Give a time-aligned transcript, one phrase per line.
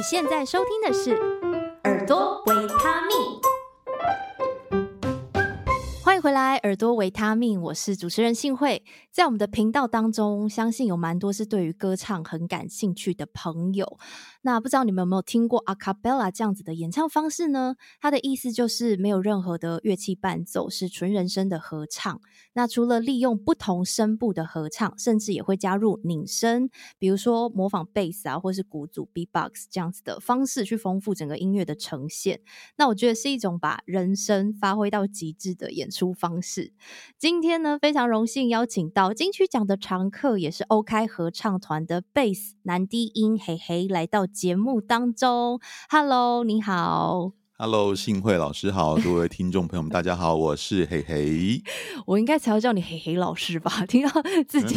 [0.00, 1.10] 你现在收听的是
[1.84, 3.14] 《耳朵维他命》，
[6.02, 8.82] 欢迎回来，《耳朵维他命》，我是主持人幸慧。
[9.12, 13.98] 在我们的频道当中，相信有蛮多是对于歌唱很感兴趣的朋友。
[14.42, 17.74] 那不知道你们有没有听过 Acapella 这样子的演唱方式呢？
[18.00, 22.20] 它的意思就是没有任何的乐器伴奏，是纯人声的合唱。
[22.54, 32.40] 那除了利用不同声部的合唱，甚至也会加入拧声，比如说模仿贝斯啊，或是鼓组 b b o x 这样子的方式去丰富整个音乐的呈现。
[32.76, 36.72] 那我觉得是一种把人声发挥到极致的演出方式。
[37.18, 51.62] 今天呢，非常荣幸邀请到金曲奖的常客，也是 OK 合唱团的贝斯男低音嘿嘿来到节目当中，Hello，你好，Hello，幸慧老师好，各位听众朋友们，大家好，我是嘿嘿，
[52.06, 53.84] 我应该才要叫你嘿嘿老师吧？
[53.86, 54.76] 听到自己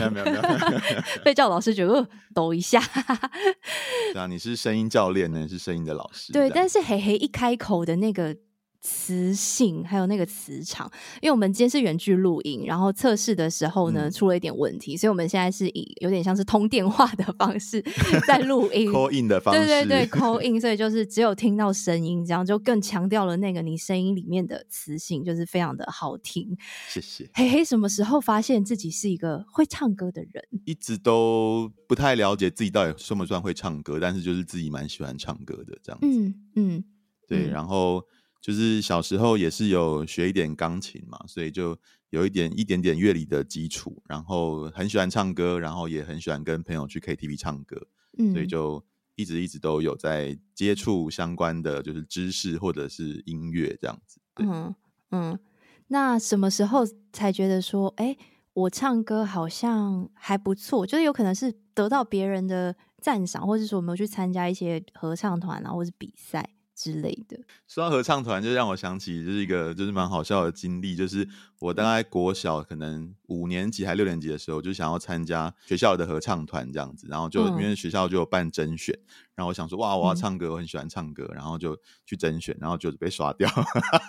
[1.23, 2.81] 被叫老师，觉得抖一下。
[4.13, 6.33] 对啊，你是声音教练呢，是声音的老师。
[6.33, 8.35] 对，但是嘿嘿一开口的那个。
[8.83, 17.81] 磁性还有那个磁场，因为我们今天是远距录音，然后测试的时候呢、嗯、出了一点问题，所以我们现在是以有点像是通电话的方式
[18.27, 26.57] 在录音，call in 的方式，对对对，call in，所以就是只有听到声音，这样就更强调了那个你声音里面的磁性，就是非常的好听。
[26.89, 27.29] 谢谢。
[27.33, 30.43] 嘿嘿什么时候发现自己是一个会唱歌的人？
[30.65, 36.05] 一直都不太了解自己到底算不算会唱歌，但是就是自己蛮喜欢唱歌的这样子。
[36.05, 36.83] 嗯嗯，
[37.29, 38.03] 对，然后。
[38.43, 48.83] 就是小时候也是有学一点钢琴嘛，所以就有一点一点点乐理的基础，然后很喜欢唱歌，然后也很喜欢跟朋友去 KTV 唱歌，嗯，所以就
[49.15, 54.19] 一直一直都有在接触相关的就是知识或者是音乐这样子。
[54.39, 54.75] 嗯
[55.11, 55.39] 嗯，
[55.87, 58.17] 那什么时候才觉得说，哎，
[58.51, 66.49] 我唱歌好像还不错，就是有可能是得到别人的赞赏，或者说我们有去参加一些合唱团啊，或是比赛。
[66.75, 71.27] 之类的，说到合唱团，就让我想起就是一个就是蛮好笑的经历，就是
[71.59, 83.49] 我大概国小可能五年级还六年级的时候，就想要参加学校的合唱团这样子，然后就因为学校就有办甄选，嗯、然后我想说哇，我要唱歌，我很喜欢唱歌，然后就去甄选，然后就被刷掉，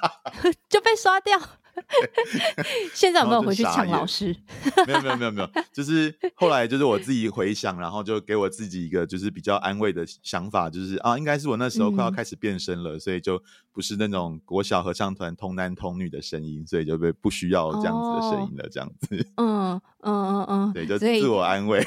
[0.68, 1.38] 就被刷掉。
[2.94, 4.34] 现在有没有回去抢老师？
[4.86, 13.42] 没有没有没有没有，就是后来就是我自己回想，然后就给我自己一个就是比较安慰的想法，就是啊，应该是我那时候快要开始变声了，嗯、所以就
[13.72, 19.28] 不是那种国小合唱团童男童女的声音，所以就被不需要这样子的声音了，这样子。
[19.36, 21.84] 嗯嗯嗯嗯，对，就自我安慰。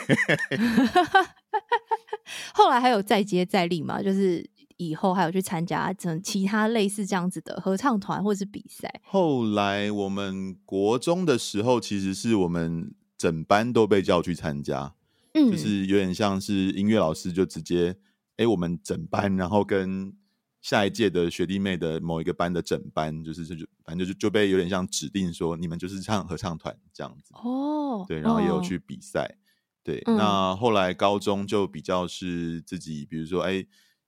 [2.53, 4.01] 后来还有再接再厉嘛？
[4.01, 4.47] 就是。
[4.77, 9.01] 以后还有去参加成其他类似这样子的合唱团或是比赛。
[9.03, 14.93] 后来我们国中的时候，其实是我们整班都被叫去参加，
[15.33, 17.89] 嗯，就是有点像是音乐老师就直接，
[18.33, 20.13] 哎、欸，我们整班，然后跟
[20.61, 27.33] 下一届的学弟妹的某一个班的整班，就是就反正就就被有点像指定说，你们就是唱合唱团这样子。
[27.33, 29.35] 哦，对，然后也有去比赛，哦、
[29.83, 30.17] 对、嗯。
[30.17, 33.67] 那后来高中就比较是自己，比如说，哎、欸。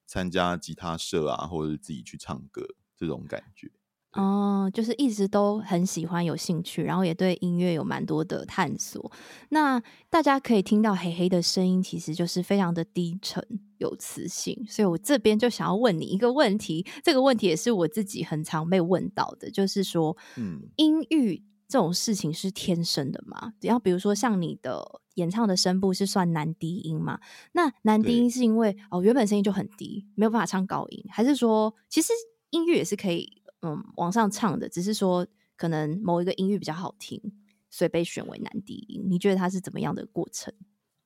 [0.09, 2.65] 参加吉他社啊，或者是自己去唱歌
[2.97, 3.69] 这种感觉，
[4.13, 9.11] 哦，就是一直都很喜欢、有兴趣，然后也对音乐有蛮多的探索。
[9.49, 13.45] 那大家可以听到黑黑的声音，其实就是非常的低沉、
[13.77, 14.65] 有磁性。
[14.67, 21.45] 所以我这边就想要问你一个问题，这个问题也是我自己很常被问到的，就是说，嗯，音域。
[21.69, 23.53] 这种事情是天生的吗？
[23.61, 27.19] 然后比如说像你的演唱的声部是算男低音吗？
[27.51, 32.11] 那男低音是因为哦原本声音就很低，没有办法唱高音，还是说其实
[32.49, 37.21] 音域也是可以嗯往上唱的，只是说可能某一个音域比较好听，
[37.69, 39.05] 所以被选为男低音？
[39.07, 40.51] 你觉得它是怎么样的过程？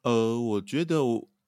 [0.04, 0.96] 呃，我觉得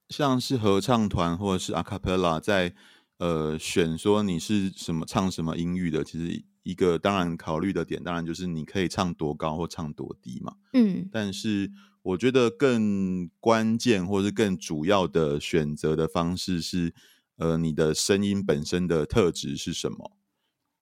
[0.10, 2.76] 像是合唱团或者是 Acapella 在
[3.20, 6.44] 呃选说你是什么唱什么音域的，其实。
[6.66, 10.56] 一个当然考虑的点，当然就是你可以唱多高或唱多低嘛。
[10.74, 16.92] 嗯，但是我觉得更关键或是更主要的选择的方式是，
[17.36, 20.18] 呃，你的声音本身的特质是什么？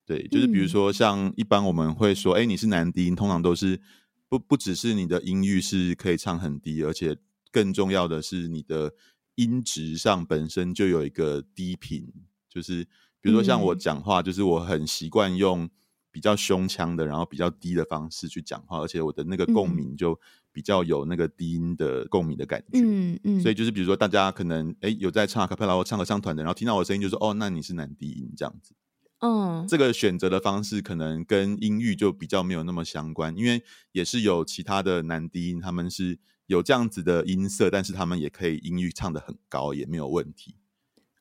[0.05, 3.81] 对，就是比如说像一般我们会说，哎、嗯，你是男低音，通常都是
[4.29, 7.17] 不不只是你的音域是可以唱很低，而且
[7.51, 8.93] 更重要的是你的
[9.35, 12.07] 音质上本身就有一个低频，
[12.47, 12.87] 就是。
[13.23, 15.69] 比如说像我讲话，就是我很习惯用
[16.13, 20.17] 比较胸腔的，然后比较低的方式去讲话，而且我的那个共鸣就
[20.51, 22.79] 比较有那个低音的共鸣的感觉。
[22.81, 23.41] 嗯嗯。
[23.41, 28.75] 所以就是比如说大家可能诶有在唱 Acapella 或唱合唱团的，然后听到我的声音就说哦，那你是男低音这样子。
[29.19, 29.65] 嗯。
[29.67, 40.55] 这个选择的方式可能跟音域就比较没有那么相关，因为也是有其他的男低音，他们是有这样子的音色，但是他们也可以音域唱得很高，也没有问题。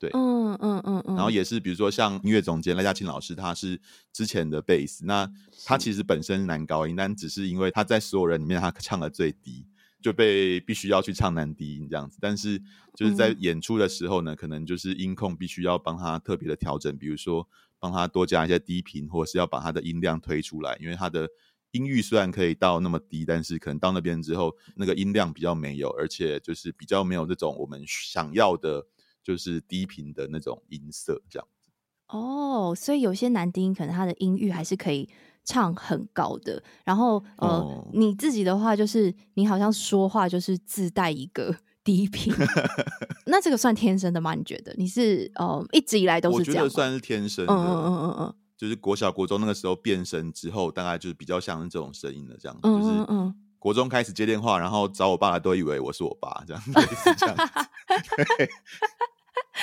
[0.02, 1.14] 对，嗯嗯嗯嗯。
[1.14, 3.80] 然后也是比如说像音乐总监赖家庆老师，他是
[4.12, 5.30] 之前的贝斯，那
[5.64, 9.66] 他其实本身男高音，但只是因为他在所有人里面他唱的最低。
[10.02, 12.60] 就被必须要去唱男低音这样子，但是
[12.96, 17.48] 就是在演出的时候呢，嗯、可能就是音控必须要帮他特别的调整，比如说
[17.78, 21.28] 帮他多加一些低频，或者是要把他的音量推出来，因为他的
[21.70, 28.84] 音域虽然可以到那么低，但是可能到那边之后，那个音量比较没有，而且就是比较没有这种我们想要的，
[29.22, 31.70] 就是低频的那种音色这样子。
[32.08, 35.08] 哦，所以有些男低音可能他的音域还是可以。
[35.44, 37.84] 唱很高的，然后呃，oh.
[37.92, 41.52] 你自己的话就是你好像说话就是自带一个
[41.82, 42.32] 低频，
[43.26, 44.36] 那这个算天生的吗？
[44.36, 46.62] 你觉得你是呃一直以来都是这样？
[46.62, 57.44] 我觉得算是天生的，嗯嗯嗯嗯嗯，就是国小国中那个时候变声之后，大概就是比较像这种声音的这样子，嗯嗯嗯，就是国中开始接电话，然后找我爸都以为我是我爸这样子， 类似这样子。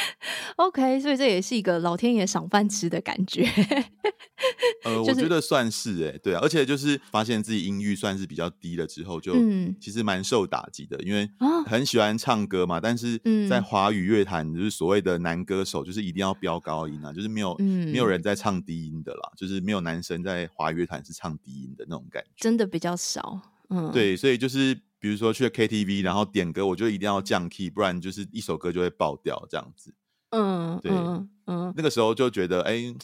[0.57, 3.43] OK，所以这也是一个老天爷赏饭吃的感觉。
[4.83, 9.33] 呃，就是、我觉得算是哎、欸，对啊，而且就是发现自己音域算是比较低了之后，就
[9.79, 11.29] 其实蛮受打击的，嗯、因为
[11.65, 13.19] 很喜欢唱歌嘛，但是
[13.49, 23.41] 在华语乐坛，就是所谓的男歌手，就是一定要飙高音啊，就是没有、嗯、没有人在唱低音的啦，就是没有男生在华语乐坛是唱低音的那种感觉，真的比较少。
[23.69, 29.95] 嗯，对，所以就是比如说去 KTV，然后点歌，我就一定要降 key，不然就是一首歌就会爆掉这样子。
[30.31, 32.95] 嗯，对，嗯，嗯那个时候就觉得，哎、欸。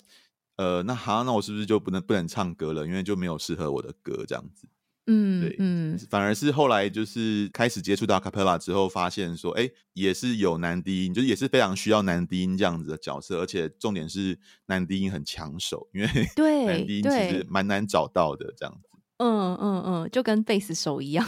[0.57, 2.87] 呃，那好，那我是不是就不能不能唱歌了？
[2.87, 4.65] 因为就没有适合我的歌这样子。
[5.05, 16.07] 嗯，对，嗯，反而是后来就是开始接触到 Acapella 之后，发现说，哎，也是有男低音，就是也是非常需要男低音这样子的角色，而且重点是男低音很抢手，因为
[16.37, 18.84] 对男低音其实蛮难找到的这样子。
[19.17, 21.27] 嗯嗯嗯，就跟贝斯手一样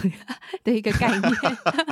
[0.64, 1.32] 的一个概念。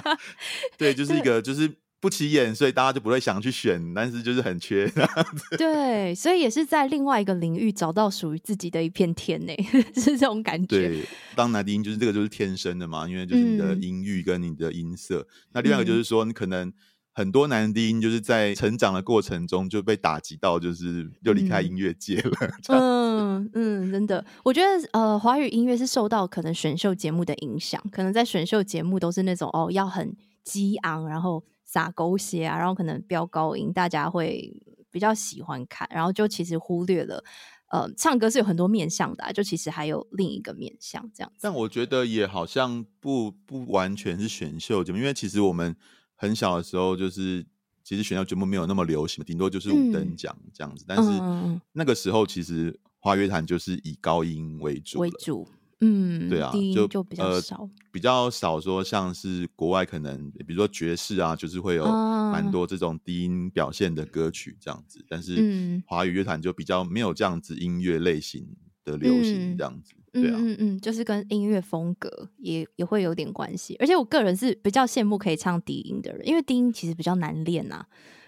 [0.78, 1.72] 对，就是一个就是。
[2.02, 4.88] 不起眼，所以大家就不会想去选，但是就是很缺。
[5.58, 9.54] 对，所以也是在另外一个领域找到属于自己的一片天呢，
[9.96, 10.88] 是这种感觉。
[10.88, 11.04] 对，
[11.36, 15.22] 当男低音就是这个就是天生的嘛，因为就是你的音域跟你的音色。
[15.22, 16.72] 嗯、那另外一个就是说，你可能
[17.16, 22.38] 很多男低音就是在成长的过程中就被打击到，就是就离开音乐界了。
[22.68, 31.44] 嗯嗯，真的，我觉得呃，华语音乐是受到可能选秀节目的影响，可能在选秀节目都是那种哦要很激昂，然后。
[31.68, 34.54] 撒狗血啊，然后可能飙高音，大家会
[34.92, 37.22] 比较喜欢看，然后就其实忽略了，
[37.70, 41.40] 呃，唱歌是有很多面向的啊，就其实还有另一个面向这样子。
[41.42, 45.76] 但我觉得也好像不不完全是选秀节目，因为其实我们
[46.16, 47.46] 很小的时候就是，
[47.84, 50.84] 其实选秀节目没有那么流行，顶多就是五等奖这样子。
[50.88, 55.48] 嗯、但是那个时候其实华语乐坛就是以高音为主为主。
[55.82, 68.48] 嗯，对啊，就就比较少，呃，比较少说像是国外可能，比如说爵士啊，就是会有蛮多这种低音表现的歌曲这样子，嗯、但是华语乐坛就比较没有这样子音乐类型
[68.86, 77.86] 的流行这样子，嗯、对啊，嗯嗯，就是跟音乐风格也也会有点关系，而且我个人是比较羡慕可以唱低音的人，因为低音其实比较难练啊。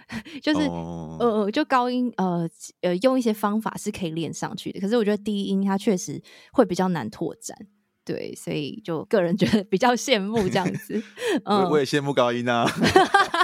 [0.42, 1.20] 就是、oh.
[1.20, 2.50] 呃就高音呃
[2.80, 6.24] 呃用一些方法是可以练上去的，可是我觉得低音它确实
[6.54, 7.58] 会比较难拓展，
[8.06, 11.04] 对，所以就个人觉得比较羡慕这样子。
[11.44, 12.66] 嗯、我我也羡慕高音啊，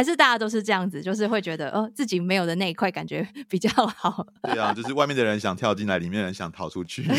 [0.00, 4.26] 还是大家都是这样子，就是会觉得哦自己没有的那一块感觉 比较好。
[4.44, 7.04] 对啊，就是外面的人想跳进来，里面的人想逃出去。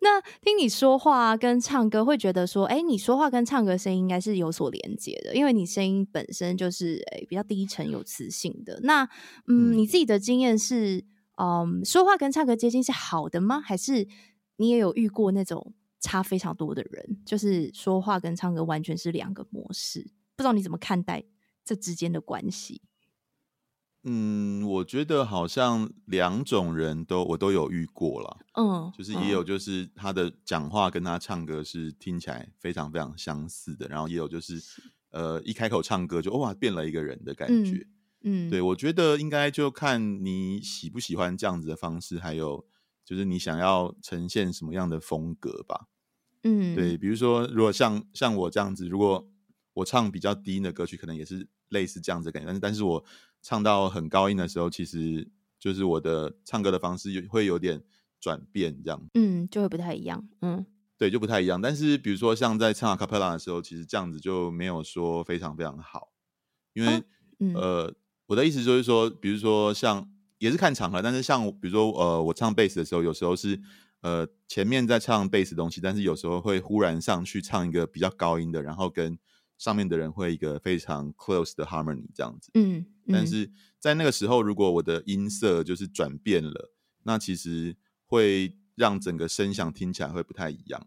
[0.00, 8.80] 那听你说话跟唱歌，会觉得说，哎、欸，你说话跟唱歌声音应该是有所连接的，因为你声音本身就是哎、欸、比较低沉有磁性的。
[8.82, 9.04] 那
[9.46, 11.04] 嗯，嗯，你自己的经验是，
[11.40, 13.60] 嗯，说话跟唱歌接近是好的吗？
[13.60, 14.08] 还是
[14.56, 20.10] 你也有遇过那种差非常多的人，就是说话跟唱歌完全是两个模式？
[20.36, 21.24] 不知道你怎么看待
[21.64, 22.82] 这之间的关系？
[24.08, 34.62] 嗯，我觉得好像两种人都我都有遇过了，嗯，就是也有就是他的讲话跟他唱歌是听起来非常非常相似的，然后也有就是
[35.10, 37.88] 呃一开口唱歌就哇变了一个人的感觉，
[38.22, 38.50] 嗯，嗯。
[38.50, 42.64] 对，我觉得应该就看你喜不喜欢这样子的方式，还有
[43.04, 45.88] 就是你想要呈现什么样的风格吧，
[46.44, 49.28] 嗯，对，比如说如果像像我这样子，如果
[49.76, 53.04] 我唱比较低音的歌曲，可能也是类似这样子的感觉，但是但是我。
[53.42, 57.80] 唱到很高音的时候，其实就是我的唱歌的方式会有点
[58.18, 60.66] 转变，这样，嗯，就会不太一样，嗯，
[60.98, 61.60] 对，就不太一样。
[61.60, 66.08] 但是比如说像在唱 Acapella 的时候，其实这样子就没有说非常非常好，
[66.72, 67.04] 因为、
[67.54, 67.94] 呃，
[68.26, 73.60] 我的意思就是说，比如说像也是看场合，但是像比如说呃，我唱贝斯的时候，有时候是
[74.00, 79.16] 呃前面在唱贝斯东西，但是有时候会忽然上去唱一个比较高音的，然后跟
[79.58, 82.50] 上面的人会一个非常 close 的 harmony 这样子。
[82.54, 90.86] 嗯，嗯，但是在那个时候，如果我的音色就是转变了，那其实会让整个声响听起来会不太一样。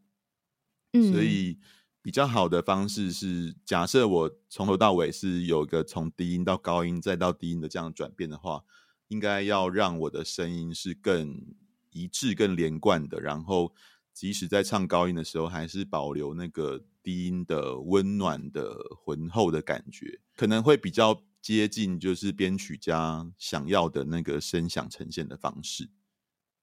[0.93, 1.57] 嗯，所以
[2.01, 8.63] 比较好的方式是，假设我从头到尾是有一个从低音到高音再到低音的这样转变的话，
[9.07, 11.55] 应该要让我的声音是更
[11.89, 13.73] 一致、更连贯的，然后
[14.13, 16.85] 即使在唱高音的时候，还是保留那个。
[17.09, 25.89] 低音的温暖的浑厚的感觉，可能会比较接近，就是编曲家想要的那个声响呈现的方式，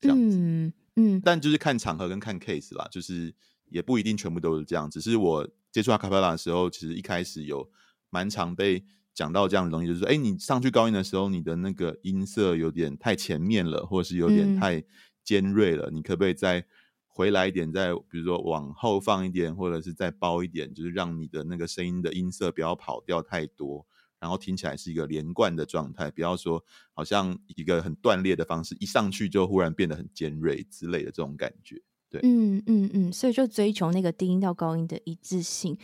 [0.00, 0.36] 这样子。
[0.38, 3.34] 嗯嗯，但就是看场合跟看 case 啦，就是
[3.70, 4.88] 也不一定全部都是这样。
[4.88, 7.68] 只是我接触 Acapella 的时候，其实一开始有
[8.08, 14.80] 蛮常被讲到这样的东西，就是说，哎，你上去高音的时候，你的那个音色有点太前面了，或者是有点太
[15.24, 16.64] 尖锐了，嗯、你可不可以再
[17.16, 23.86] 回来一点，再比如说往后放一点，或者是再包一点，就是让你的那个声音的音色不要跑掉太多，
[24.20, 31.80] 然后听起来是一个连贯的状态，不要说好像一个很断裂的方式，一上去就忽然变得很尖锐之类的这种感觉。
[32.10, 35.78] 对，嗯嗯嗯，所以就追求那个低音到高音的一致性。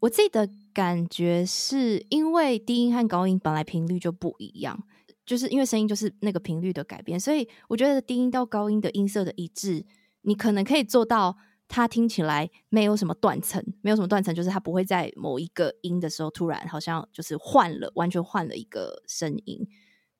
[0.00, 4.82] 我自己的感觉是因为低音和高音本来频率就不一样，
[5.26, 9.84] 就是因为声音就是那个频率的改变，所以我觉得低音到高音的音色的一致。
[10.22, 11.36] 你可能可以做到，
[11.68, 19.68] 它听起来没有什么断层，没有什么断层，就是它不会在某一个音的时候突然好像就是换了，完全换了一个声音。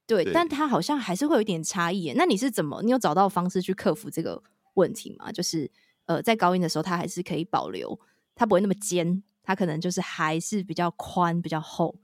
[0.07, 2.13] 对，对，但它好像还是会有一点差异。
[2.17, 2.83] 那你是怎么？
[2.83, 4.43] 你有找到方式去克服这个
[4.75, 5.31] 问题吗？
[5.31, 5.71] 就是
[6.07, 7.99] 呃，在高音的时候，它还是可以保留，
[8.35, 12.01] 它不会那么尖，它可能就是还是比较宽、比较厚。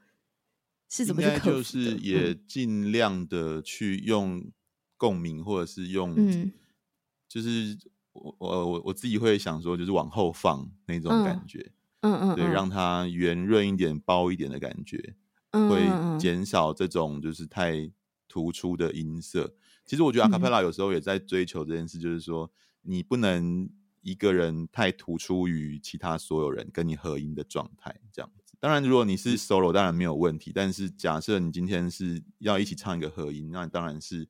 [0.91, 1.51] 是怎么去克服？
[1.51, 4.53] 就是也尽量的去用
[4.99, 6.53] 共鸣，或者是用嗯，
[7.43, 7.77] 就是。
[8.17, 11.73] 我我我我自己会想说，就是往后放那种感觉，
[12.03, 15.17] 嗯嗯，对，让它圆润一点、包一点的感觉，
[15.51, 17.91] 嗯，会减少这种就是太
[18.29, 19.53] 突出的音色。
[19.85, 22.49] 其实我觉得 Acapella 有时候也在追求这件事，就是说
[22.83, 23.69] 你不能
[24.03, 28.55] 一个人太突出于其他所有人跟你合音的状态，这样子。
[28.61, 30.53] 当然，如果你是 solo，当然没有问题。
[30.55, 34.29] 但是假设你今天是要一起唱一个合音，那当然是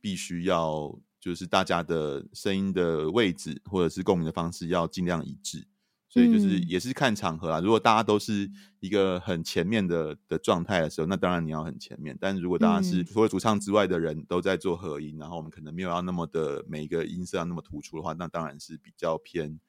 [0.00, 0.98] 必须要。
[1.20, 5.68] 就是大家的声音的位置或者是共鸣的方式要尽量一致，
[6.08, 7.60] 所以就是也是看场合啊。
[7.60, 8.50] 如果大家都是
[8.80, 12.16] 一个很前面的的状态的时候，那当然你要很前面。
[12.18, 19.60] 但如果大家是除了主唱之外的人都在做合音，然后我们可能没有要那么的每一个音色要那么突出的话，那当然是比较偏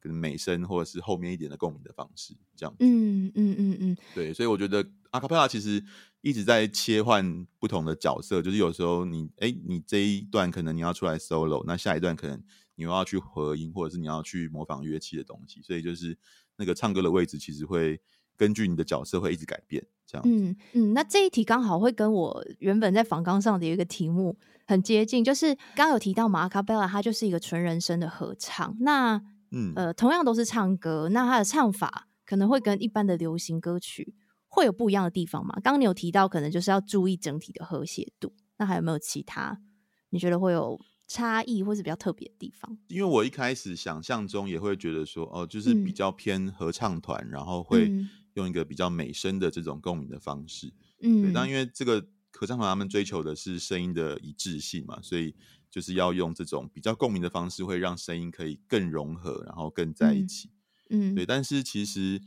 [0.00, 2.78] 跟美声或者是后面一点的共鸣的方式这样子。
[2.80, 5.84] 嗯嗯嗯嗯，对，所以我觉得 Acapella 其实。
[6.20, 12.42] 一直在切换不同的角色，就是有时候你哎，你这一段可能你要出来 solo，那下一段可能
[12.74, 16.18] 你又要去合音，或者是你要去模仿乐器的东西，所以就是
[16.56, 18.00] 那个唱歌的位置其实会
[18.36, 20.26] 根据你的角色会一直改变，这样。
[20.26, 24.36] 嗯嗯，那这一题刚好会跟我原本在访纲上的一个题目
[24.66, 34.14] 很接近，就是刚有提到嘛，Acapella 它就是一个纯人声的合唱，那嗯呃同样都是唱歌，那它的唱法可能会跟一般的流行歌曲。
[34.50, 35.52] 会有不一样的地方吗？
[35.62, 38.34] 刚刚你有提到，可能就是要注意整体的和谐度。
[38.56, 39.60] 那还有没有其他
[40.08, 42.78] 你觉得会有差异，或是比较特别的地方？
[42.88, 47.92] 因为我一开始想象中也会觉得说，哦，就是比较偏合唱团，嗯、然后会
[48.34, 50.72] 用一个比较美声的这种共鸣的方式。
[51.02, 51.32] 嗯，对。
[51.32, 55.36] 但因为这个合唱团他们追求的是声音的一致性嘛，所以
[55.70, 60.50] 就是要用这种比较共鸣的方式，会让声音可以更融合，然后更在一起。
[60.90, 61.24] 嗯，对。
[61.26, 62.20] 但是其实。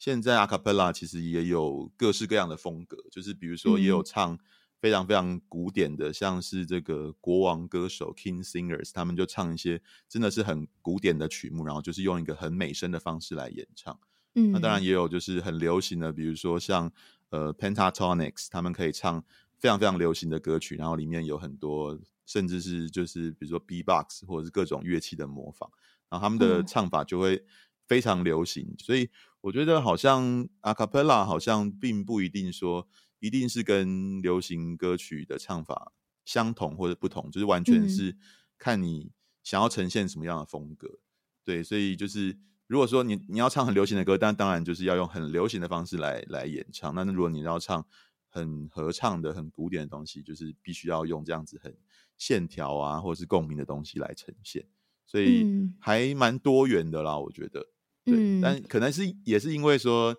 [0.00, 4.38] 现在 Acapella 其实也有各式各样的风格，就是比如说也有唱
[4.78, 13.98] 非常非常古典的，嗯、像是这个国王歌手 King Singers，他们就唱一些真的是很古典的曲目，然后就是用一个很美声的方式来演唱。
[14.36, 16.92] 嗯，那当然也有就是很流行的，比如说像
[17.30, 19.24] 呃 Pentatonix，他们可以唱
[19.58, 25.70] 非常非常流行的歌曲，然后里面有很多甚至是就是比如说 B-box 或者是各种乐器的模仿，
[26.08, 27.44] 然后他们的唱法就会
[27.86, 29.10] 非常流行，嗯、所以。
[29.40, 32.88] 我觉得好像 Acapella 好像并不一定说
[33.20, 35.92] 一定是跟流行歌曲的唱法
[36.24, 38.16] 相同或者不同，就是完全是
[38.58, 39.12] 看你
[39.44, 40.88] 想要呈现什么样的风格。
[40.88, 40.98] 嗯、
[41.44, 42.36] 对，所以就是
[42.66, 46.92] 如果说你你要唱很流行的歌，但当然就是要用很流行的方式来来演唱。
[46.96, 47.86] 那如果你要唱
[48.28, 51.76] 很合唱的、很古典的东西，就是必须要用这样子很
[52.16, 54.66] 线条啊，或者是共鸣的东西来呈现。
[55.06, 55.46] 所以
[55.80, 57.66] 还蛮多元的啦，我觉得。
[58.04, 60.16] 对，但可能是也是因为说，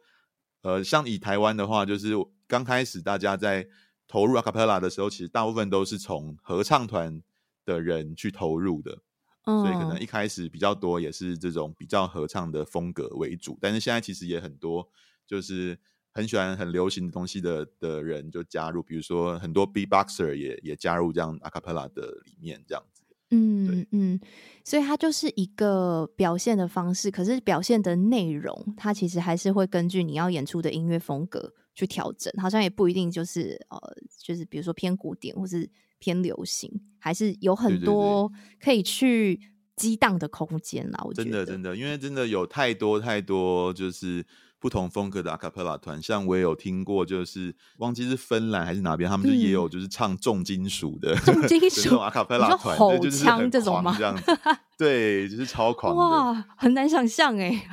[0.62, 2.13] 呃，像以台湾的话，就是
[2.48, 3.68] 刚开始大家在
[4.08, 7.22] 投入 Acapella 的时候，其实大部分都是从合唱团
[7.66, 9.04] 的人去投入的，
[9.44, 13.58] 哦、所以可能一开始比较多也是这种比较合唱的风格为主。
[13.62, 14.89] 但是现在其实也很多，
[15.28, 15.80] 就是
[16.12, 23.04] 很喜欢很流行的东西的的人就加入，比如说很多 beatboxer 也也加入这样 acapella 的里面这样子。
[23.32, 24.20] 嗯嗯，
[24.66, 33.80] 所以它就是一个表现的方式，可是表现的内容，它其实还是会根据你要演出的音乐风格去调整，好像也不一定就是呃，
[34.18, 39.39] 就是比如说偏古典或是偏流行，还是有很多可以去
[39.75, 41.00] 激荡的空间啦。
[41.06, 44.25] 我觉得真的真的，因为真的有太多太多就是。
[44.60, 53.96] 不同风格的阿卡贝拉团，像我也有听过，就是忘记是芬兰还是哪边，他们就也有就是唱重金属的重金属阿卡贝拉团，吼腔这种吗？
[53.98, 54.38] 这样子，
[54.78, 57.66] 对，就是超狂的，哇，很难想象哎。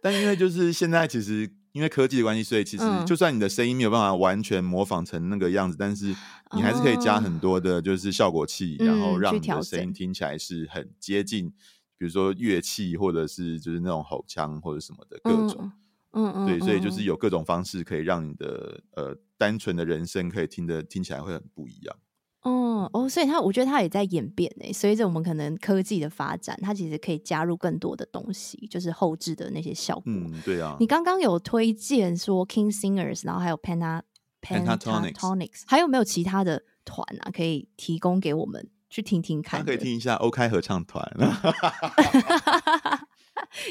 [0.00, 6.06] 但因为就是现在其实因为科技的关系，所以其实就算你的声音没有办法完全模仿成那个样子，但是
[6.56, 11.50] 你还是可以加很多的就是效果器，然后让你的声音听起来是很接近，
[11.98, 15.58] 比如说乐器或者是就是那种吼腔或者什么的各种。
[15.60, 15.72] 嗯
[16.12, 21.96] 嗯嗯，对，所以就是有各种方式可以让你的呃单纯的人生可以听得听起来会很不一样。
[22.44, 30.02] 嗯哦，所以他我觉得他也在演变诶，随着我们可能科技的发展，它其实可以加入更多的东西，就是后置的那些效果。
[30.06, 30.76] 嗯，对啊。
[30.80, 34.02] 你刚刚有推荐说 King Singers，然后还有 Penta
[34.42, 37.30] Pentatonics，还有没有其他的团啊？
[37.30, 39.64] 可以提供给我们去听听看？
[39.64, 41.08] 可以听一下 OK 合唱团。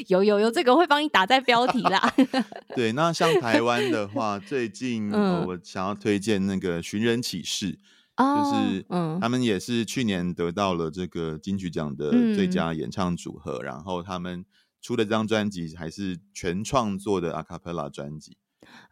[0.08, 2.14] 有有有，这个会帮你打在标题啦。
[2.74, 7.78] 对，那像台湾的话，最近、嗯呃、我想要推荐那个寻人启事，
[8.16, 14.44] 哦、就是嗯，他们也是去年得到了这个金曲奖的最佳演唱组合，嗯、然后他们
[14.80, 18.36] 出的这张专辑还是全创作的 a cappella 专辑。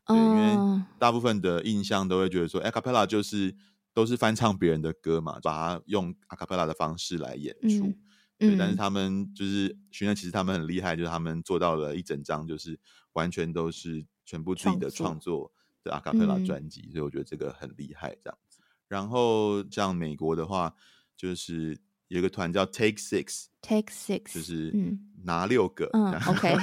[0.06, 3.54] 对，因为大部分的印象都会觉得说 a cappella 就是
[3.94, 7.86] 都是翻唱别人的歌嘛，把它用 a cappella 的方式来演出。
[7.86, 7.94] 嗯
[8.40, 12.80] 对，但是他们就是寻人，其实他们很厉害，就是他们做到了一整张，就是
[13.12, 15.52] 完全都是全部自己的创作
[15.84, 18.62] 的阿卡贝拉专辑，嗯、所以我觉得这个很厉害，这样子。
[18.88, 20.74] 然后像美国的话，
[21.14, 24.74] 就是有一个团叫 Take Six，Take Six，就是
[25.22, 25.90] 拿六个。
[25.92, 26.56] 嗯，OK。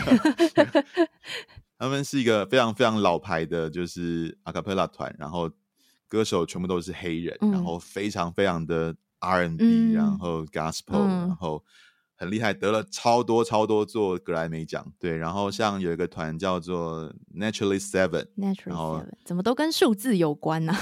[1.78, 5.52] 他们是一个非常非常老牌的，就是阿卡贝拉团，然后
[6.08, 8.96] 歌手全部都是黑人，嗯、然后非常非常的。
[9.20, 11.64] R&B，、嗯、然后 Gospel，、嗯、然后
[12.16, 14.92] 很厉害，得了超多超多座格莱美奖。
[15.00, 20.80] 对，然后像有一个团叫做 Naturally Seven，Naturally Seven，怎么都跟数字有关呢、啊？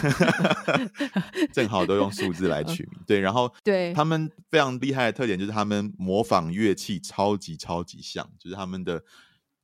[1.51, 2.99] 正好都用数字来取名。
[3.05, 9.03] 对，然后 对他们非常厉害的特点就是他们模仿乐器超级超级像，就是他们的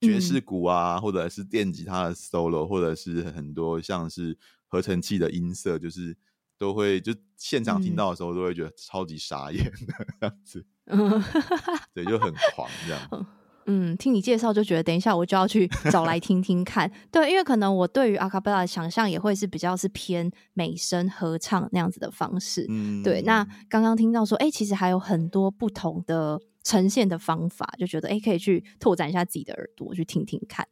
[0.01, 6.17] 爵士鼓啊，嗯、或者是电吉他的 solo，或者是很多像是合成器的音色，就是。
[6.61, 10.63] 都会就现场听到的时候，都会觉得超级傻眼的 这样子，
[11.91, 13.25] 对，就很狂这样。
[13.65, 16.91] 嗯，听你介绍就觉得，等一下我就要去找来听听看。
[17.11, 22.67] 对，因为可能我对于阿卡贝拉的想象也会是比较是偏美声合唱那样子的方式。
[22.69, 23.23] 嗯，对。
[23.23, 30.67] 那刚刚听到说，哎、欸，其实还有很多不同的呈现的方法，就觉得哎、欸，可以去拓展一下自己的耳朵，去听听看。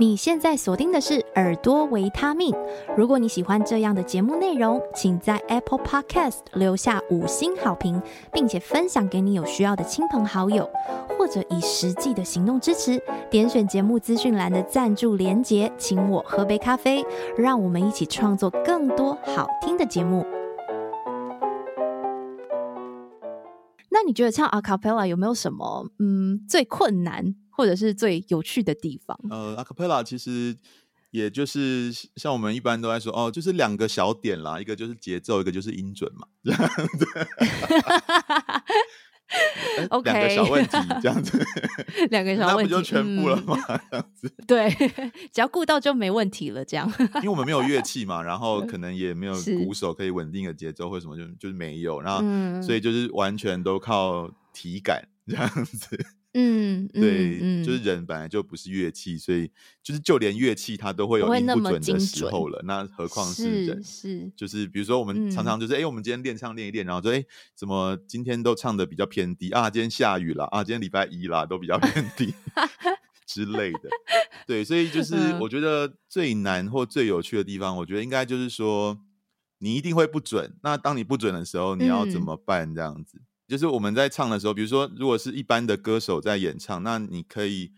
[0.00, 2.54] 你现在锁定的是耳朵维他命。
[2.96, 8.00] 如果你喜欢这样的节目内容，请在 Apple Podcast 留下五星好评，
[8.32, 10.66] 并且分享给你有需要的亲朋好友，
[11.18, 12.98] 或者以实际的行动支持。
[13.30, 17.04] 点选节目资讯栏的赞助连结，请我喝杯咖啡，
[17.36, 20.24] 让我们一起创作更多好听的节目。
[23.90, 27.34] 那你觉得唱 A Cappella 有没有什么嗯最困难？
[27.60, 29.14] 或者是最有趣的地方。
[29.28, 30.56] 呃，阿卡贝拉其实
[31.10, 37.06] 也就是像我们一般都在说哦，就是两个小点啦，一个就是节奏，一个就是音准嘛，这样子。
[39.90, 41.38] OK，两个小问题，这样子，
[42.08, 43.56] 两个小问题， 那不就全部了吗？
[43.68, 44.70] 嗯、这样子，对，
[45.30, 46.64] 只要顾到就没问题了。
[46.64, 56.06] 这样，因为我们没有乐器嘛，然 后可能也没有鼓手可以稳定的节奏或什么就，就就是没有，然后、嗯、所以就是完全都靠体感这样子。
[56.32, 59.50] 嗯，对，嗯、就是人本来就不是乐器，所以
[59.82, 63.82] 就是就连乐器它都会有音不准的时候了，那，那何况是人？
[63.82, 67.24] 是，是就是比如说我们常常就是，哎、嗯，我们今天练唱练一练，然后说，哎，
[67.56, 69.68] 怎么今天都唱的比较偏低啊？
[69.68, 70.62] 今天下雨了啊？
[70.62, 72.32] 今天礼拜一啦，都比较偏低
[73.26, 73.80] 之类的。
[74.46, 78.96] 对，所以就 是我觉得最难或最有趣的地方，我觉得应该就是说，
[79.58, 80.54] 你一定会不准。
[80.62, 82.72] 那当你不准的时候，你要怎么办？
[82.72, 83.20] 这样子。
[83.50, 87.72] 就是我们在唱的时候，比如说，如果是一般的歌手在演唱，那你可以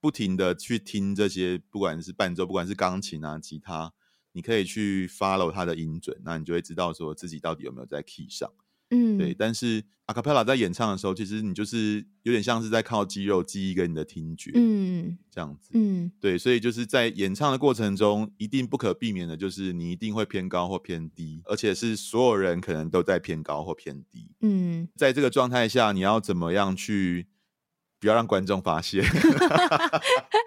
[0.00, 3.92] 不停的去听这些，不管是伴奏，不管是钢琴啊、吉他，
[4.30, 8.48] 你可以去 follow 它的音准，那你就会知道说自己到底有没有在 key 上。
[8.90, 9.34] 嗯，对。
[9.34, 16.38] 但是 acapella 在演唱的时候，其实你就是有点像是在靠肌肉记忆跟你的听觉，嗯，这样子，嗯，对。
[16.38, 24.30] 所以就是在演唱的过程中，一定不可避免的就是你一定会偏高或偏低，而且是所有人可能都在偏高或偏低。
[24.40, 27.26] 嗯，在这个状态下，你要怎么样去
[28.00, 29.04] 不要让观众发现？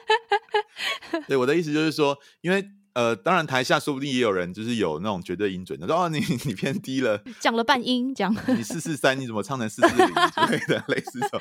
[1.27, 2.71] 对，我的意思就是说，因为。
[2.93, 11.39] 呃，当然，台下说不定也有人就是有那种绝对音准的，说哦，你 你偏低了， 讲了半音，讲你四四三，你怎么唱成四四零 之类的，类似这种。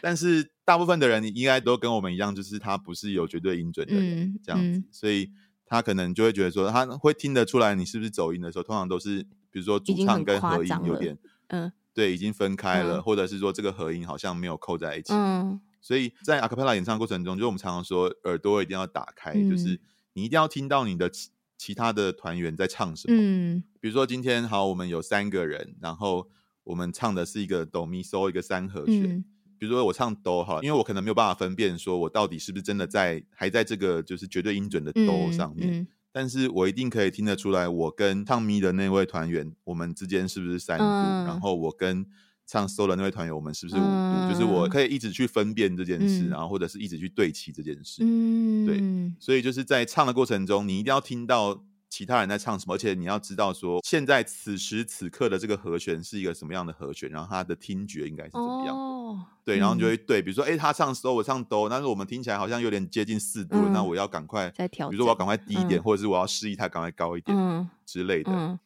[0.00, 5.30] 但是大部分的人，你应该都跟我们一样，就是他不是有绝对音准的人，嗯、这样子、嗯，所以
[5.66, 11.16] 他可能就会觉得说，他会听得出来你是不是走音的时候，通常都是比如说主唱跟和音有点，
[11.48, 19.80] 嗯，对，已经分开了、嗯，或者是说这个和音好像没有扣在一起，嗯，所以在 acapella 演唱过程中，就我们常常说耳朵一定要打开，嗯、就是。
[20.18, 23.16] 你一定要听到你的其其他的团员在唱什么。
[23.16, 26.28] 嗯，比如说今天好，我们有三个人，然后
[26.64, 29.04] 我们唱的是一个哆咪嗦一个三和弦。
[29.04, 29.24] 嗯。
[29.60, 35.70] 比如说我唱哆好了，因为我可能没有办法分辨说我到底是不是真的在还在这个就是绝对音准的哆上面。
[35.70, 42.04] 嗯嗯，但是我一定可以听得出来，我跟唱咪的那位团员，我们之间是不是三度，嗯，然后我跟。
[42.48, 43.86] 唱 solo 的那位团员，我们是不是五度？
[43.86, 44.32] 嗯？
[44.32, 48.02] 就是我可以一直去分辨这件事，嗯，然后或者是一直去对齐这件事。
[48.02, 48.82] 嗯，对，
[49.20, 58.74] 所以就是在唱的过程中，你一定要听到其他人在唱什么，而且你要知道说，现在此时此刻的这个和弦是一个什么样的和弦，然后它的听觉应该是怎么样。
[58.74, 68.58] 哦，对，然后你就会对，比如说，哎，他唱 solo，我唱哆，但是我们听起来好像有点接近四度，嗯，那我要赶快再调，比如说我要赶快低一点，嗯，或者是我要示意他赶快高一点，嗯，之类的，嗯。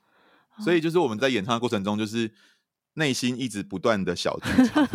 [0.61, 2.31] 所以就是我们在演唱的过程中，就是。
[2.95, 4.87] 内心一直不断的小剧场，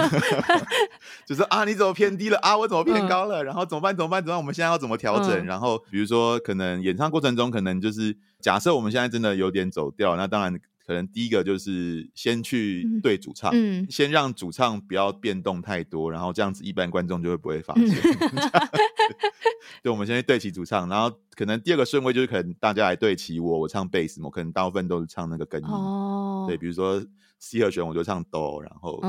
[1.25, 2.55] 就是啊，你怎么偏低了啊？
[2.55, 3.41] 我怎么偏高了？
[3.41, 3.95] 嗯、然后怎么办？
[3.95, 4.21] 怎么办？
[4.21, 4.37] 怎么办？
[4.37, 5.31] 我们现在要怎么调整？
[5.31, 10.53] 嗯、然后比如说，可能演唱过程中，可能就是假设我们现在真的有点走调，那当然
[10.85, 17.87] 可能第一个就是先去对主唱，嗯、先让主唱不要变动太多，然后这样子一般观众就会不会发现。
[17.87, 18.49] 嗯、
[19.81, 27.03] 对，我们先去对齐主唱，然后可能第二个顺位就是可能大家来对齐我，我唱贝斯，我可能大部分都是唱那个根音，哦、对，比如说。
[27.39, 29.01] C 和弦我就唱哆，然后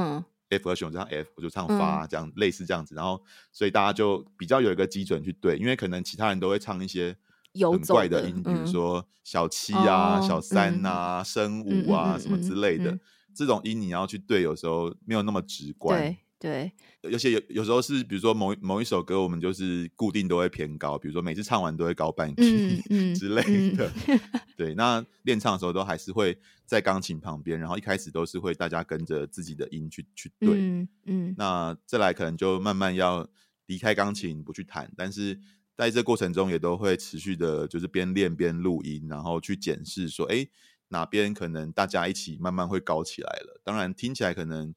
[0.50, 7.16] F 和弦我就唱 F，我就唱发，这样、嗯、类似这样子，然后所以大家就比较有一个基准去对，因为可能其他人都会唱一些
[7.54, 12.98] 很怪的音，的比如说小七啊、哦、小三啊、升、嗯、五啊、嗯、什么之类的、
[13.34, 16.16] 这种音你要去对，有时候没有那么直观。
[16.40, 16.70] 对，
[17.02, 23.90] 而且有有时候是，比如说某某一首歌，我们就是固定都会偏高，比如说每次唱完都会高半 key、嗯嗯、 之类的。
[24.06, 24.20] 嗯、
[24.56, 30.50] 对，那练唱的时候都还是会在钢琴旁边，然后一开始都是会大家跟着自己的音去去对。
[30.50, 33.28] 嗯，嗯，那再来可能就慢慢要
[33.66, 35.40] 离开钢琴不去弹，但是
[35.76, 40.46] 在这过程中也都会持续的，就是边练边录音，然后去检视说，哎，
[40.90, 43.60] 哪边可能大家一起慢慢会高起来了。
[43.64, 44.72] 当然听起来可能。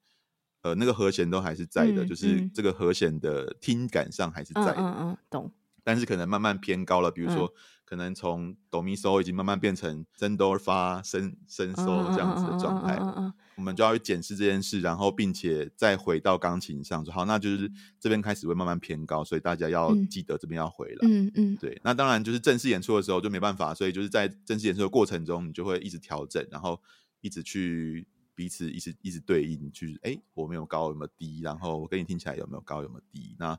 [0.62, 5.52] 呃，那个和弦都还是在的，嗯、就是这个和弦的听感上还是在的，嗯嗯，懂。
[5.84, 21.82] 但是可能慢慢偏高了，比如说，嗯、可能从哆咪嗦已经慢慢变成升哆发升升嗦这样子的状态，嗯嗯，我们就要去检视这件事，然后并且再回到钢琴上说，好，那就是这边开始会慢慢偏高，所以大家要记得这边要回来，嗯嗯，对。
[21.84, 26.80] 那当然就是正式演出的时候就没办法，所以就是在正式演出的过程中，你就会一直调整，然后
[27.22, 28.06] 一直去。
[28.42, 33.36] 彼此一直一直对应，就是哎，我没有高有没有低，然后我跟你听起来有没有高有没有低？
[33.38, 33.56] 那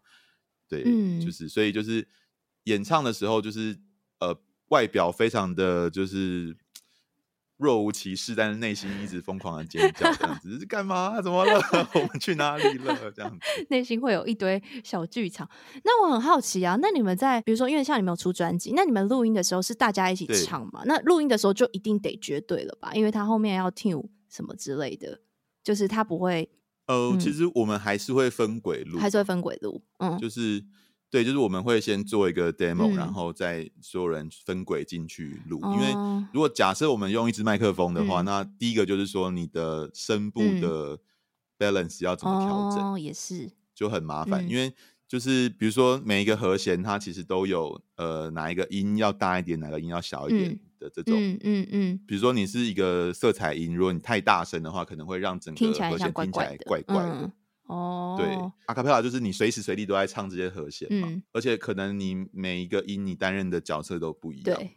[0.66, 2.09] 对，嗯、就是所以就是
[2.64, 3.79] 演唱的时候，就是
[4.18, 4.37] 呃，
[4.71, 6.57] 外表非常的就是
[7.59, 11.23] 若无其事，但是内心一直疯狂的尖叫，这样子是干嘛？
[11.23, 11.61] 怎么了？
[11.95, 13.12] 我们去哪里了？
[13.12, 15.49] 这样子，内心会有一堆小剧场。
[15.85, 20.83] 那我很好奇啊，那你们在比如说，因为像你们有出专辑，那你们录音的时候是大家一起唱嘛？
[20.87, 22.92] 那录音的时候就一定得绝对了吧？
[22.95, 24.03] 因为他后面要听。
[24.33, 25.21] 什么之类的，
[25.62, 26.49] 就是它不会。
[26.87, 29.81] 呃、嗯，其实我们还是会分轨路，还是会分轨路。
[29.99, 30.64] 嗯，就是
[31.09, 35.73] 对，就是我们会先做一个 demo，、嗯、然后再所有人分轨进去录、嗯。
[35.75, 40.99] 因为如果假设我们用一支麦克风的话、嗯，那第一个就是说你的声部的
[41.57, 44.49] balance 要怎么调整，哦，也是就很麻烦、嗯。
[44.49, 44.75] 因为
[45.07, 50.51] 就是比如说每一个和弦，它其实都有呃哪一个音要大一点，哪个音要小一点。
[50.51, 57.18] 嗯的这种，嗯嗯嗯，比如说你是一个色彩音，如果你太大声的话，可能会让整个和弦听起来怪怪的。
[57.23, 57.33] 嗯、
[57.66, 58.27] 哦，对，
[58.66, 64.59] 阿卡贝拉就是你随时随地都在唱这些和弦嘛、嗯，而且可能你每一个音你担任的角色都不一样。
[64.59, 64.77] 对，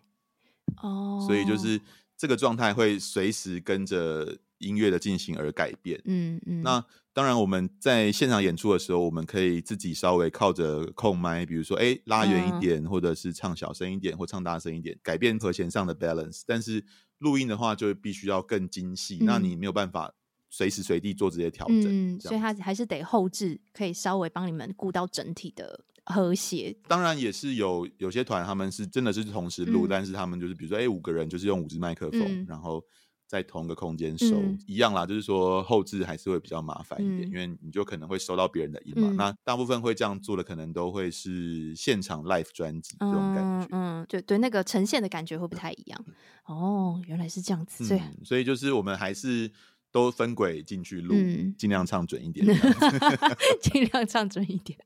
[0.82, 1.82] 哦，所以就是
[2.15, 6.01] 这个状态会随时跟着音乐的进行而改变。
[6.06, 6.84] 嗯嗯，那。
[7.15, 16.41] 当然，我们在现场演出的时候，我们可以自己稍微靠着控麦，比如说，哎，拉远一点，或者是唱小声一点，或唱大声一点，改变和弦上的 balance。
[16.45, 16.84] 但是
[17.19, 20.13] 录音的话，就必须要更精细，嗯，那你没有办法
[20.49, 21.86] 随时随地做这些调整。
[21.86, 26.75] 嗯，所以他还是得后置，可以稍微帮你们顾到整体的和谐。
[26.86, 32.84] 当然也是有有些团他们是真的是同时录，嗯、但是他们就是比如说哎五个人就是用五支麦克风，嗯、然后。
[33.28, 39.10] 在同一个空间收、嗯、一样啦，就是说后置还是会比较麻烦一点，嗯、因为你就可能会收到别人的音嘛。
[39.10, 43.68] 嗯、那大部分会这样做的，可能都会是现场 live 专辑这种感觉。
[43.72, 46.06] 嗯，对对，那个呈现的感觉会不太一样。
[46.08, 49.52] 嗯、哦，原来是这样子，所以、嗯、所以就是我们还是
[49.92, 52.46] 都分轨进去录，嗯、尽量唱准一点
[53.60, 54.78] 尽量唱准一点。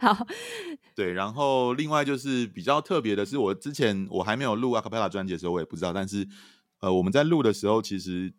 [0.00, 0.26] 好，
[0.96, 6.26] 对，然后另外就是比较特别的是，我之前我还没有录 acapella 专辑的时候，我也不知道，但是。
[6.80, 8.32] 呃，我们在录的时候，其实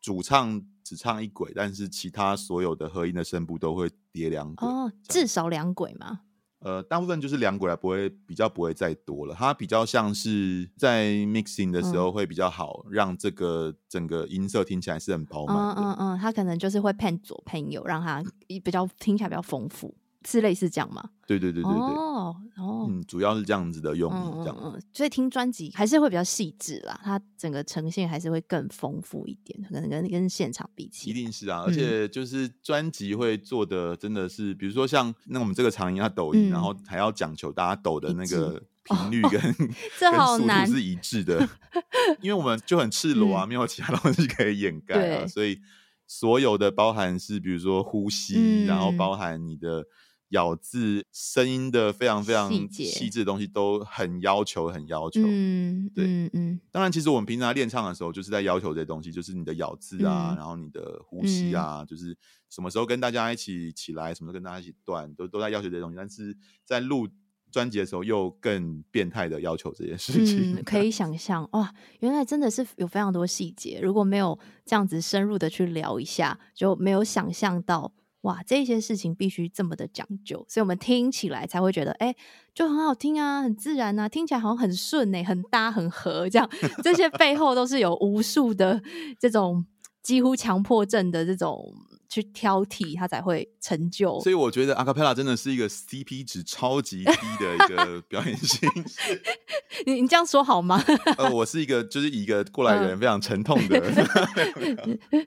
[0.00, 4.68] 主唱只唱一轨，但是其他所有的合音的声部都会叠两轨。
[4.68, 6.20] 哦，至少两轨嘛？
[6.60, 9.34] 呃，大部分就是两轨，不会比较不会再多了。
[9.34, 15.56] 它比较像是在 mixing 的时候会比较好，嗯、让这个整个音色听起来是很饱满。
[15.56, 18.24] 嗯嗯嗯，它可能就是会 pan 左 pan 右，让它
[18.64, 19.94] 比较听起来比较丰富。
[20.26, 21.10] 是类似这样吗？
[21.26, 39.40] 对对对对对，哦哦，嗯，主要是这样子的用意，这样，嗯嗯，所以听专辑还是会比较细致啦，它整个呈现还是会更丰富一点，可能跟跟现场比起，一定是啊，而且就是专辑会做的真的是，比如说像那我们这个长音它抖音，然后还要讲求大家抖的那个频率跟
[39.98, 41.48] 这好难是一致的，
[42.22, 45.58] 因为我们就很赤裸啊，没有其他东西可以掩盖啊，所以
[46.06, 49.84] 所有的包含是比如说呼吸，然后包含你的。
[50.30, 55.20] 咬字、声音的非常非常细致的东西都很要求，很要求。
[55.24, 56.60] 嗯，对，嗯嗯。
[56.72, 62.16] 当然，其实我们平常练唱的时候，就是在要求这些东西，就是你的咬字啊，然后你的呼吸啊，就是
[62.50, 65.96] 什么时候跟大家一起起来，什么时候跟大家一起断，都都在要求这些东西。
[65.96, 67.06] 但是在录
[67.52, 70.60] 专辑的时候，又更变态的要求这件事情。
[70.66, 77.92] 可以想象哇，原来真的是有非常多细节，如果没有这样子深入的去聊一下，就没有想象到。
[78.26, 82.12] 哇，这些事情必须这么的讲究，所以我们听起来才会觉得，哎，
[82.52, 86.50] 就很好听啊，很自然啊，听起来好像很顺哎，很搭很合，这样
[86.82, 88.82] 这些背后都是有无数的
[89.20, 89.64] 这种
[90.02, 91.72] 几乎强迫症的这种
[92.08, 94.18] 去挑剔，它才会成就。
[94.20, 97.04] 所以我觉得 acapella 真的是一个 CP 值超级低
[97.38, 99.22] 的一个表演形式。
[99.86, 100.82] 你你这样说好吗？
[101.16, 103.78] 呃，我是一个就是一个过来人非常沉痛的。
[105.12, 105.26] 嗯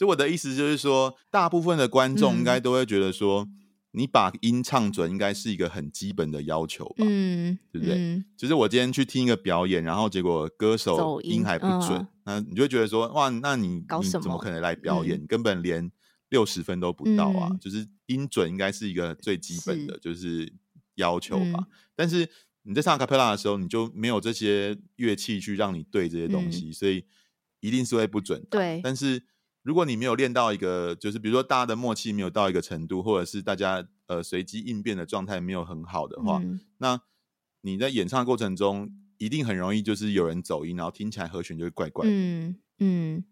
[0.00, 3.52] 所以我的意思就是说，大部分的观众应该都会觉得说，嗯、
[3.90, 7.96] 你把音唱准应该是一个很基本的要求吧，嗯，对不对？
[7.96, 15.20] 嗯、就是我今天去听一个表演，然后结果歌手音还不准，那、嗯、你就会觉得说，哇，那你你怎么可能来表演？
[15.22, 15.92] 嗯、根本连
[16.30, 17.48] 六十分都不到啊！
[17.50, 20.50] 嗯、就是音准应该是一个最基本的就是
[20.94, 21.58] 要求吧。
[21.58, 22.26] 嗯、但是
[22.62, 27.04] 你在唱卡佩拉的时候，你就没有这些乐器去让你对这些东西，嗯、所以
[27.60, 28.46] 一定是会不准的。
[28.48, 29.22] 对，但是。
[29.62, 37.00] 如果你没有练到一个，就是比如说大家的默契没有到一个程度，或者是大家呃随机应变的状态没有很好的话，嗯、那
[37.60, 42.10] 你在演唱的过程中一定很容易就是有人走音，然后听起来和弦就会怪怪的。
[42.10, 43.24] 嗯嗯，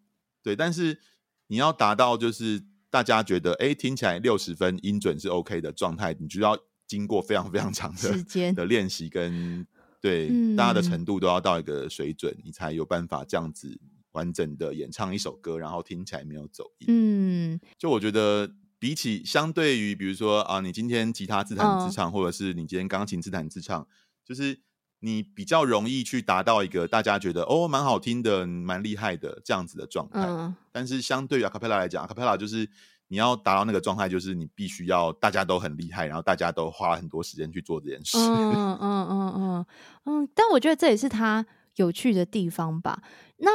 [0.43, 0.55] 对。
[0.55, 1.01] 但是
[1.47, 9.67] 你要达到就是大家觉得哎听起来六十分音准是 OK 的状态，你就要经过非常非常长的时间的练习跟
[10.03, 13.81] 对、嗯、大家的程度都要到一个水准，你才有办法这样子。
[14.19, 16.87] 完整的演唱一首歌，然后听起来没有走音。
[16.89, 18.51] 嗯，就我觉得
[18.81, 23.87] 比起相对于，比如说啊，你今天吉他自弹自唱，哦、或者是你今天钢琴自弹自唱，
[24.25, 24.61] 就是
[25.01, 30.27] 你比较容易去达到一个大家觉得哦蛮好听的、蛮厉害的这样子的状态。
[30.27, 32.69] 嗯、但是相对于 acapella 来讲，acapella 就是
[33.07, 38.19] 你要达到那个状态，就是你必须要大家都很厉害，然后大家都花了很多时间去做这件事。
[38.29, 39.67] 嗯嗯嗯嗯嗯
[40.05, 40.29] 嗯。
[40.35, 43.03] 但我觉得这也是他有趣的地方吧。
[43.39, 43.51] 那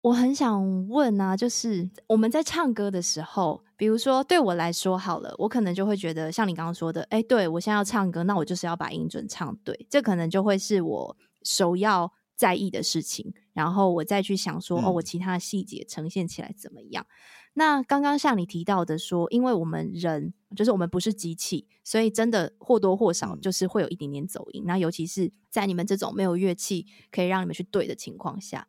[0.00, 13.34] 我很想问啊，就是我们在唱歌的时候，比如说对我来说好了，我可能就会觉得像你刚刚说的，哎，对，我现在要唱歌，那我就是要把音准唱对，这可能就会是我首要在意的事情。
[13.52, 17.04] 然后我再去想说，哦，我其他的细节呈现起来怎么样？
[17.04, 17.08] 嗯、
[17.54, 24.62] 那刚刚像你提到的说，因为我们人就是我们不是机器，所以真的或多或少就是会有一点点走音。
[24.62, 28.68] 嗯、那尤其是在你们这种没有乐器可以让你们去对的情况下。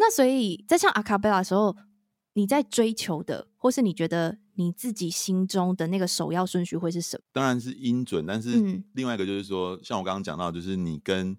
[0.00, 1.76] 那所以在唱阿卡贝拉的时候，
[2.32, 7.22] 你在追求的，或是你觉得你自己心中的那个首要顺序会是什么？
[7.32, 11.36] 当然是音准，但是另外一个就是说，嗯、像我刚刚讲到，就是你跟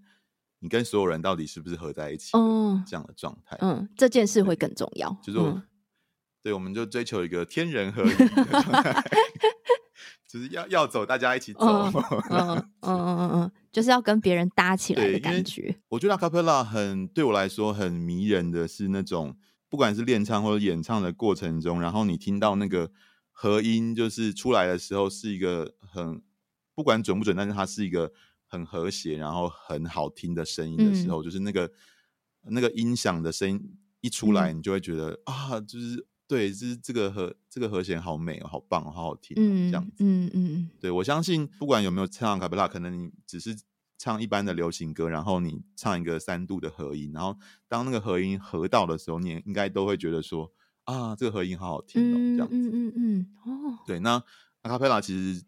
[0.60, 5.10] 你跟所有人到底是不是合在一起，嗯，这样的状态，嗯，这件事会更重要。
[5.24, 5.64] 就是我，嗯、
[6.44, 9.04] 对，我们就追求一个天人合一的状态，
[10.32, 11.60] 就是要要走，大家一起走，
[12.32, 13.52] 嗯嗯嗯嗯嗯。
[13.70, 15.78] 就是要跟别人搭起来的感觉。
[15.90, 19.38] 我觉得 acapella 很对我来说很迷人的是那种
[19.70, 22.92] 不管是练唱或者演唱的过程中，然后你听到那个
[23.32, 26.22] 和音就是出来的时候，是一个很
[26.74, 28.12] 不管准不准，但是它是一个
[28.46, 31.70] 很和谐，然后很好听的声音的时候，嗯、就是那个
[32.44, 36.08] 那个音响的声音一出来，你就会觉得、嗯、啊，就是。
[36.32, 39.92] 对，就是这个和这个和弦好美哦，好棒，好好听，嗯、这样子。
[40.00, 40.70] 嗯嗯嗯。
[40.80, 43.54] 对，我相信不管有没有唱卡贝拉，可能你只是
[43.98, 50.50] 唱一般的流行歌，然后你唱一个三度的和音，然后当那个和音合到的时候，你也应该都会觉得说
[50.86, 52.56] 啊，这个和音好好听哦，嗯、这样子。
[52.56, 53.28] 嗯嗯嗯。
[53.44, 53.78] 哦。
[53.86, 54.24] 对，那
[54.62, 55.44] 阿卡贝拉其实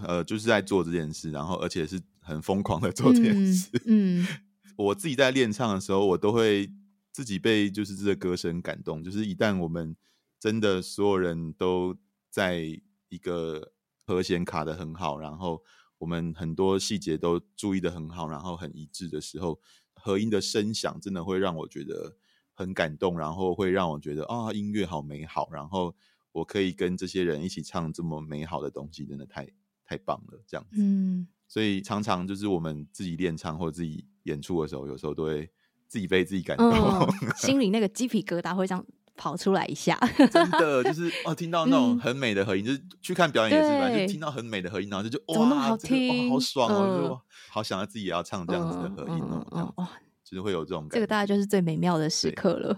[0.00, 3.68] 呃就是在做这件事，然后而且是很疯狂的做这件事。
[3.84, 4.22] 嗯。
[4.22, 4.26] 嗯
[4.78, 6.72] 我自己在练唱的时候，我都会。
[7.12, 9.96] 自己被就是这个歌声感动，就是一旦我们
[10.38, 11.96] 真的所有人都
[12.30, 13.72] 在一个
[14.04, 15.62] 和弦卡的很好，然后
[15.98, 19.58] 我们很多细节都注意的很好，然后很一致的时候，
[19.94, 22.16] 和音的声响真的会让我觉得
[22.54, 25.94] 很感动，然后会让我觉得啊，音乐好美好，然后
[26.32, 29.48] 我可以跟这些人一起唱这么美好的东西，真的太
[29.84, 30.76] 太棒了，这样子。
[30.78, 35.50] 嗯，所以常常就是我们自己练唱或者自己演出的时候，有时候都会。
[35.88, 38.84] 自己被自己感动，嗯、 心里那个鸡皮疙瘩会这样
[39.16, 39.98] 跑出来一下。
[40.30, 49.86] 真的就是哦，听到那种很美的合音，嗯、就是去看表演也是吧，就听到很美的合音，然后就就哇，好听，这个、好爽哦，嗯、好想要自己也要唱这样子的合音哦，嗯嗯嗯、
[50.24, 50.94] 就是会有这种感觉。
[50.94, 52.76] 这个大概就是最美妙的时刻了。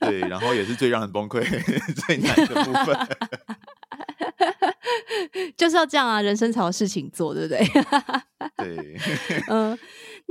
[0.00, 1.42] 对，对， 然后也是最让人崩溃、
[2.06, 3.08] 最难的部分。
[5.56, 7.66] 就是要这样啊，人生才有事情做，对不对？
[8.56, 8.98] 对，
[9.48, 9.78] 嗯。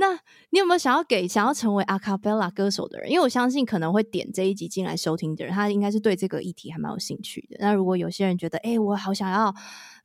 [0.06, 3.10] 那你有没有想要给想要成为阿卡贝拉歌手的人？
[3.10, 7.56] 因为我相信可能会点这一集进来收听的人，他应该是对这个议题还蛮有兴趣的。
[7.58, 9.54] 那如果有些人觉得，哎、欸，我好想要，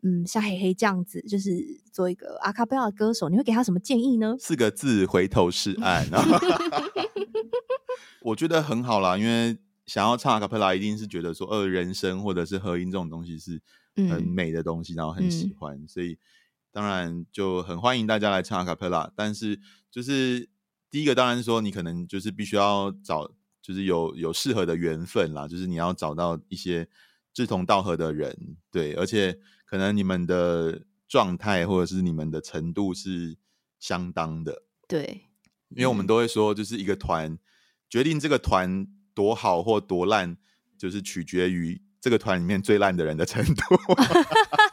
[0.01, 1.51] 嗯，像黑黑这样子，就是
[1.91, 4.37] 做一个阿卡贝拉歌手，你会给他什么建议呢？
[4.39, 6.07] 四个字：回头是岸。
[8.23, 13.61] 我觉得很好啦，因为想要唱阿卡贝拉，一定是觉得说，呃，人声或者是和音这种东西是
[14.09, 16.17] 很美的东西，嗯、然后很喜欢，嗯、所以。
[16.71, 19.59] 当然就很欢迎大家来唱阿卡贝拉，但是
[19.91, 20.49] 就是
[20.89, 26.87] 第一个当然说你可能就是必须要找就是有有适合的缘分啦，就是你要找到一些
[27.33, 33.37] 志同道合的人，对，而且可能你们的状态或者是你们的程度是
[33.79, 35.25] 相当的，对，
[35.69, 37.37] 因为我们都会说就是一个团
[37.89, 40.37] 决定这个团多好或多烂，
[40.77, 43.75] 就是取决于这个团里面最烂的人的程度。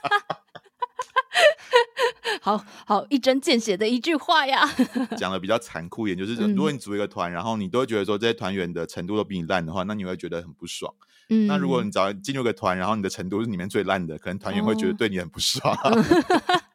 [2.89, 4.63] 好好一针见血的一句话呀！
[5.19, 10.95] 讲的比较残酷一点，就是如果你组一个团，嗯、然后你都会觉得说这些团员的程度都比你烂的话，那你会觉得很不爽。
[11.29, 15.77] 嗯，那如果你找进入一个团，然后你的程度是里面最烂的，可能团员会觉得对你很不爽。
[15.83, 16.05] 哦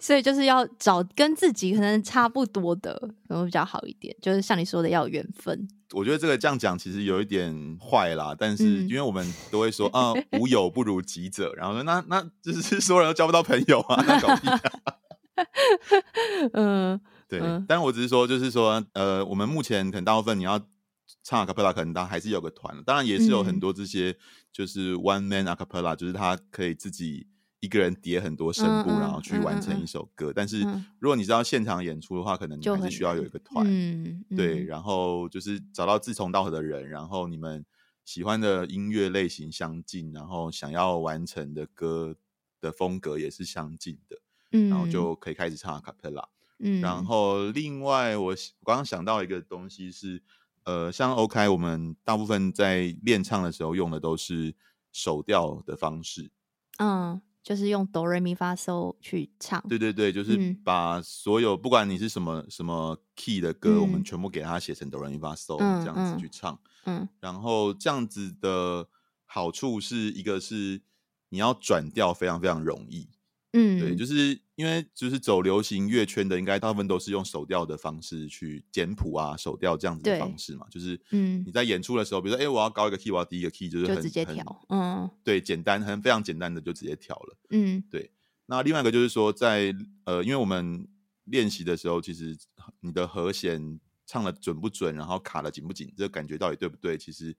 [0.00, 4.16] 所以就是要找跟自己可能差不多的，可能比较好一点。
[4.22, 5.68] 就是像你说的，要有缘分。
[5.92, 14.60] 我觉得这个这样讲其实有一点坏啦，但是因为我们都会说、嗯、啊，无友不如己者，然后说那那就 是所有人都交不到朋友啊，那搞屁啊！
[16.54, 17.40] 嗯，对。
[17.40, 20.58] 嗯、但我只是说，就是说，呃，我们目前可能大部分你要
[21.22, 24.16] 唱阿卡贝拉，可能当还是有个团，当然也是有很多这些
[24.52, 27.26] 就是 one man 阿卡贝拉，就是他可以自己。
[27.60, 30.32] 一个人叠很多声部，然后去完成一首歌。
[30.34, 30.62] 但是
[30.98, 37.64] 如果你知道现场演出的话，可能你还是需要有一个团，嗯嗯、对，然后就是找到志同道合的人，然后你们
[38.04, 42.16] 喜欢的音乐类型相近，然后想要完成的歌
[42.60, 44.16] 的风格也是相近的，
[44.52, 46.26] 嗯、然后就可以开始唱阿卡佩拉。
[46.60, 50.22] 嗯、然后另外我刚刚想到一个东西是，
[50.64, 54.54] 呃，像 OK，我们大部分在练唱的时候用的都是
[54.92, 56.30] 手调的方式，
[56.78, 57.20] 嗯。
[57.42, 66.58] 就是用哆来咪发嗦去唱，对对对，就是把所有、嗯、不管你是什么什么 key 的歌，嗯、我们全部给它写成哆来咪发嗦这样子去唱。
[66.84, 68.86] 嗯，嗯然后这样子的
[69.24, 70.82] 好处是一个是
[71.30, 73.08] 你要转调非常非常容易。
[73.52, 80.66] 嗯，对，就是因为就是走流行乐圈的，应该大部分都是用手调的方式去简谱啊，手调这样子的方式嘛。
[80.70, 88.12] 就是，嗯，你在演出的时候，比如说，哎、欸，我要高一个 key，我要低一个 key，就是很就直接调，嗯，对，简单，很非常简单的就直接调了，嗯，对。
[88.46, 90.86] 那另外一个就是说在，在呃，因为我们
[91.24, 92.38] 练习的时候，其实
[92.78, 97.34] 你的和弦唱的准不准，然后卡的紧不紧，这个感觉到底对不对，其实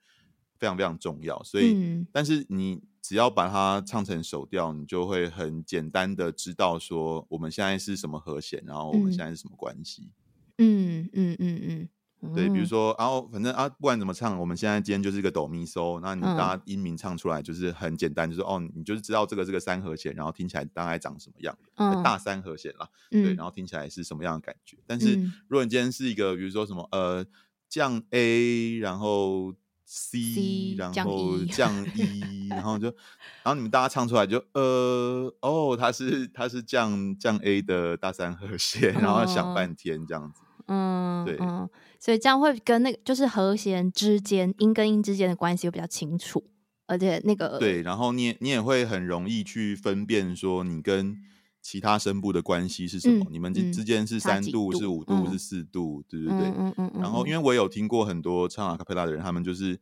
[0.59, 1.41] 非常非常重要。
[1.43, 2.81] 所以，嗯、但是你。
[3.01, 10.11] 只要把它唱成手调，你就会很简单的知道说我们现在是什么和弦，然后我们现在是什么关系。
[10.59, 11.89] 嗯嗯嗯嗯
[12.21, 24.77] 嗯，对，比如说，然后反正啊，不管怎么唱，我们现在今天就是一个哆咪嗦，那你把它音名唱出来就是很简单，就是哦，你就是知道这个这个三和弦，然后听起来大概长什么样，嗯、大三和弦啦，对，然后听起来是什么样的感觉。
[24.85, 25.15] 但是
[25.47, 27.25] 如果你今天是一个，比如说什么呃。
[27.71, 29.53] 降 A，然后
[29.93, 40.39] C，, 然后降 E，然后就，然后你们大家唱出来就呃哦，他是他是降降 A 的大三和弦，然后想半天这样子。
[40.67, 41.35] 嗯，对。
[41.41, 41.69] 嗯，
[41.99, 46.41] 所以这样会跟那个就是和弦之间音跟音之间的关系会比较清楚，
[46.87, 51.17] 而且那个对，然后你也你也会很容易去分辨说你跟
[51.61, 59.79] 其他声部的关系是什么，嗯、你们之之间是三度，度是五度、嗯、是四度，对对对，嗯嗯嗯嗯、然后因为我有听过很多唱阿卡贝拉的人，他们就是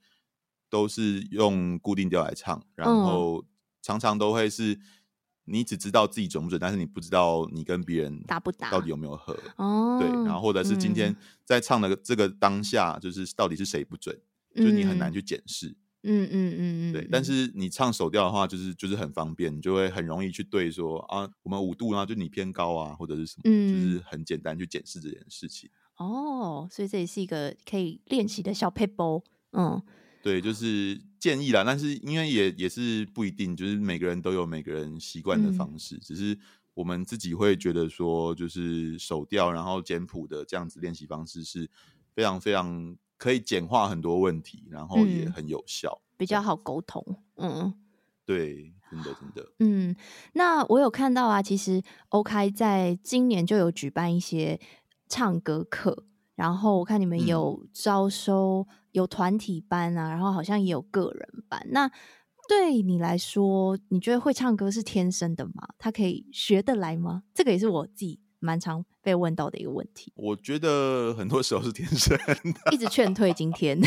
[0.69, 3.45] 都是用固定调来唱，然后
[3.81, 4.79] 常常都会是。
[5.51, 9.97] 你只知道自己准不准，但是你不知道你跟别人搭不搭，到底有没有合哦。
[9.99, 14.15] 对，然后或者是今天在唱的这个当下，就是到底是谁不准，
[14.53, 15.75] 嗯、就是你很难去检视。
[16.03, 16.93] 嗯嗯嗯嗯。
[16.93, 25.69] 对，但是你唱手调的话，就是就是很方便，你就会很容易去对说啊，我们五度啊，就你偏高啊，或者是什么，嗯、就是很简单去检视这件事情。
[25.97, 29.23] 哦，所以这也是一个可以练习的小撇步。
[29.51, 29.81] 嗯。
[30.21, 36.37] 对，就是建议啦，但是因为也也是不一定，就是每个人都有每个人习惯的方式，嗯、只是
[36.73, 41.69] 我们自己会觉得说，就是手调然后简谱的这样子练习方式是
[42.13, 47.05] 非常非常可以简化很多问题，然后也很有效，嗯、比较好沟通。
[47.35, 47.71] 嗯，
[48.25, 49.51] 对，真的真的。
[49.59, 49.95] 嗯，
[50.33, 54.59] 那我有看到啊，其实 OK 在今年就有举办一些
[55.07, 56.05] 唱歌课。
[56.35, 61.61] 然后我看你们有招收、嗯、有团体班啊，然后好像也有个人班。
[61.71, 61.91] 那
[62.47, 65.67] 对你来说，你觉得会唱歌是天生的吗？
[65.77, 67.23] 他可以学得来吗？
[67.33, 70.11] 这个也是我自己蛮常被问到的一个问题。
[70.15, 73.33] 我觉得很多时候是天生的，一直劝退。
[73.33, 73.79] 今天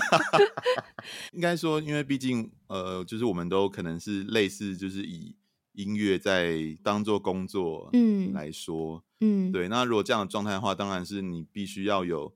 [1.32, 5.34] 应该说，因为毕竟呃，就是我们都可能是类似，就是以。
[5.74, 9.68] 音乐在当做工作嗯来说，嗯，嗯对。
[9.68, 12.34] 那如果这样的状态的话，当然是你必须要有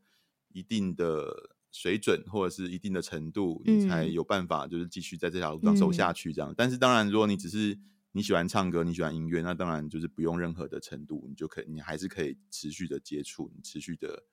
[0.53, 6.33] 一定的水准或者是一定的程度，嗯、你才有办法就是继续在这条路上走下去。
[6.33, 6.53] 这样。
[6.53, 7.77] 嗯、但是当然，如果你只是
[8.13, 14.25] 你喜欢唱歌，你喜欢音乐，那当然就是不用任何的程度，你就可以，你还是可以持续的接触，你持续的，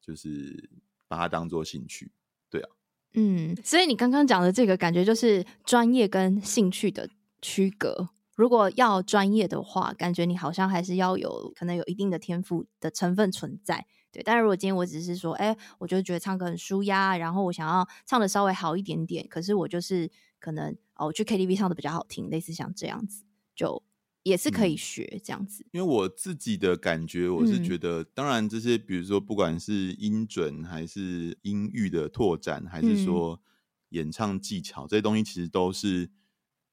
[0.00, 0.68] 就是
[1.06, 2.12] 把它当做兴趣。
[2.50, 2.68] 对啊，
[3.14, 3.56] 嗯。
[3.62, 7.08] 所以你刚刚讲的这个感觉就是专业跟兴趣的
[7.40, 8.10] 区隔。
[8.34, 14.22] 如果要专业的话，感觉你好像还是要有可能有一定的天赋的成分存在，对。
[14.22, 20.08] 但是如果今天我只是说，哎，我就觉得唱歌很舒压，然后我想要唱的稍微好一点点，可是我就是
[20.38, 23.24] 可能哦，我去 KTV 唱的比较好听，类似像这样子，
[23.58, 23.82] 就
[24.22, 25.66] 也是可以学这样子。
[25.72, 33.42] 因为我自己的感觉，我是觉得，嗯、当然这些，比如说不管是音准，还是音域的拓展，还是说
[33.90, 36.10] 演唱技巧，嗯、这些东西其实都是。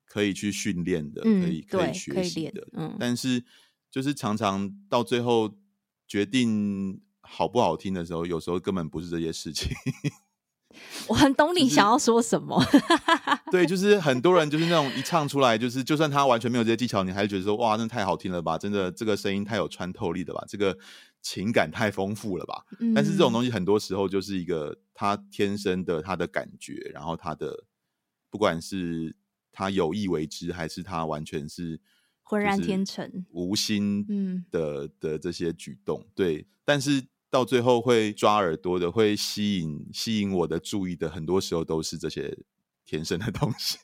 [0.08, 3.44] 可以去训练的，嗯、可以可以学习的，嗯、但是
[3.92, 5.58] 就是常常到最后
[6.08, 9.76] 决定好不好听的时候，有时候根本不是这些事情。
[11.08, 12.64] 我很懂你想要说什么。
[12.66, 12.86] 就是、
[13.52, 18.58] 对，就是很多人就是那种一唱出来，就是就算他完全没有这些技巧，你还是觉得说哇，那太好听了吧？
[18.58, 20.44] 真的，这个声音太有穿透力了吧？
[20.48, 20.78] 这个
[21.22, 22.64] 情感太丰富了吧？
[22.80, 27.64] 嗯、但是这种东西很多时候就是一个他天生的他的感觉，然后他的
[28.30, 29.16] 不管是。
[29.58, 31.80] 他有意为之，还是他完全是
[32.24, 34.06] 浑然天成、无心
[34.52, 36.06] 的的这些举动？
[36.14, 42.38] 对，但是到最后会抓耳朵的，会吸引吸引我的注意的，很多时候都是这些
[42.86, 43.78] 天生的东西。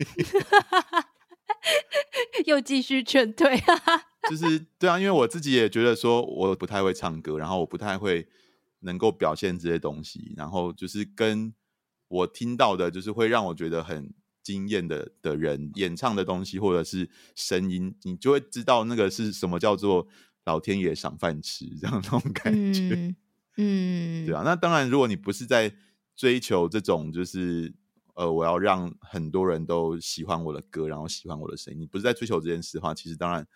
[2.45, 3.61] 又继续劝退，
[4.29, 8.27] 就是对啊，因为我自己也觉得说，我不太会唱歌，然后我不太会
[8.79, 11.53] 能够表现这些东西，然后就是跟
[12.07, 14.13] 我听到的，就是会让我觉得很。
[14.43, 20.07] 惊艳的的人演唱的东西，或者是声音，你就会知道那个是什么叫做
[20.45, 23.15] 老天爷赏饭吃这样那种感觉，嗯，
[23.61, 24.41] 嗯对啊。
[24.43, 25.73] 那当然，如果你不是在
[26.15, 27.73] 追求这种，就是
[28.15, 33.47] 呃，我要让很多人都喜欢我的歌，然后喜欢我的声音，你不是在追求这件事的话，其实当然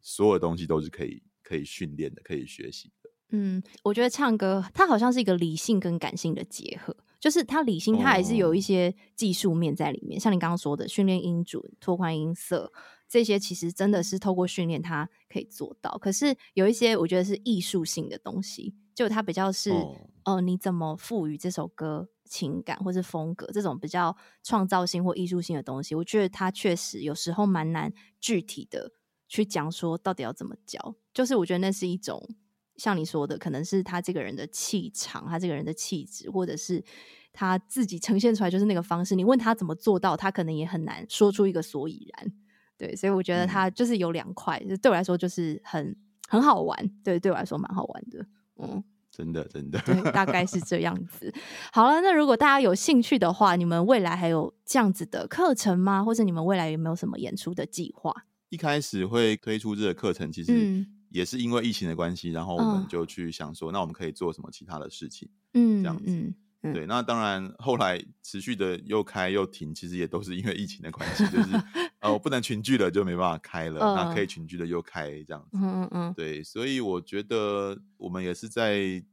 [0.00, 3.10] 所有东西都是可以可以训练的，可以学习的。
[3.30, 6.94] 嗯，我觉得唱歌它好像是一个理性跟感性的结合。
[7.20, 10.18] 就是它理性，它还是有一些技术面在里面。
[10.18, 10.24] Oh.
[10.24, 12.70] 像你刚刚说的，训练音准、拓宽音色，
[13.08, 15.96] 这些其实真的是透过训练，他可以做到。
[15.98, 19.96] 可是有一些，我觉得是艺术性的东西，就它比较是，oh.
[20.24, 28.92] 呃，你怎么赋予这首歌情感或是风格，这种比较创造性或艺术性的东西，我觉得它确实有时候蛮难具体的
[29.28, 30.96] 去讲说到底要怎么教。
[31.12, 32.36] 就是我觉得那是一种。
[32.76, 36.84] 像你说的，可能是他这个人的气场，他这个人的气质，或者是
[37.32, 39.14] 他自己呈现出来就是那个方式。
[39.14, 42.32] 你问他怎么做到，他可能也很难说出一个所以然。
[42.76, 45.96] 对，所以我觉得它就是有两块，嗯、对我来说就是很
[46.28, 46.90] 很好玩。
[47.02, 48.26] 对，对我来说蛮好玩的。
[48.56, 51.32] 嗯，真的真的，对，大概是这样子。
[51.72, 56.02] 好了，那如果大家有兴趣的话，你们未来还有这样子的课程吗？
[56.02, 58.26] 或者你们未来有没有什么演出的计划？
[58.48, 65.28] 一开始会推出这个课程，其实也是因为疫情的关系，嗯、然后我们就去想说，嗯、那我们可以做什么其他的事情？
[65.54, 66.04] 嗯，这样子。
[66.06, 66.34] 嗯嗯、
[66.72, 71.50] 对，那当然后来持续的又开又停，其实也都是因为疫情的关系，就是
[71.98, 73.80] 呃，我不能群聚了，就没办法开了。
[73.80, 75.58] 呃、那可以群聚的又开，这样子。
[75.58, 76.14] 嗯嗯嗯。
[76.14, 79.04] 对，所以我觉得我们也是在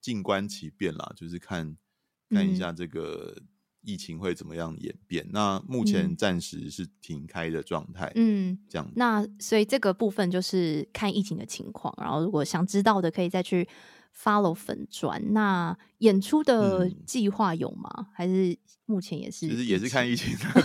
[0.00, 1.76] 静观其变啦，就是看
[2.30, 3.36] 看一下这个
[3.80, 5.24] 疫情会怎么样演变。
[5.24, 8.12] 嗯、那目前暂时是停开的状态。
[8.14, 8.88] 嗯，这样。
[8.94, 13.68] 那所以这个部分就是看疫情的情况，然后如果想知道的，可以再去。
[14.16, 17.90] Follow 粉专，那演出的计划有吗？
[17.98, 18.56] 嗯、还是
[18.86, 19.48] 目前也是？
[19.48, 20.44] 其实也是看疫情的。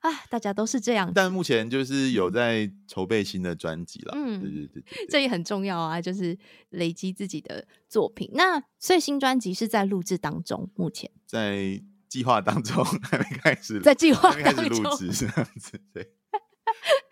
[0.00, 1.10] 啊，大家都是这样。
[1.12, 4.12] 但目前就是有在筹备新的专辑了。
[4.14, 6.38] 嗯，对对对，对，这也很重要啊，就是
[6.70, 8.30] 累积自己的作品。
[8.34, 16.12] 那所以新专辑是在录制当中，目前在计划当中 还没开始，在计划开始录制这样子，对。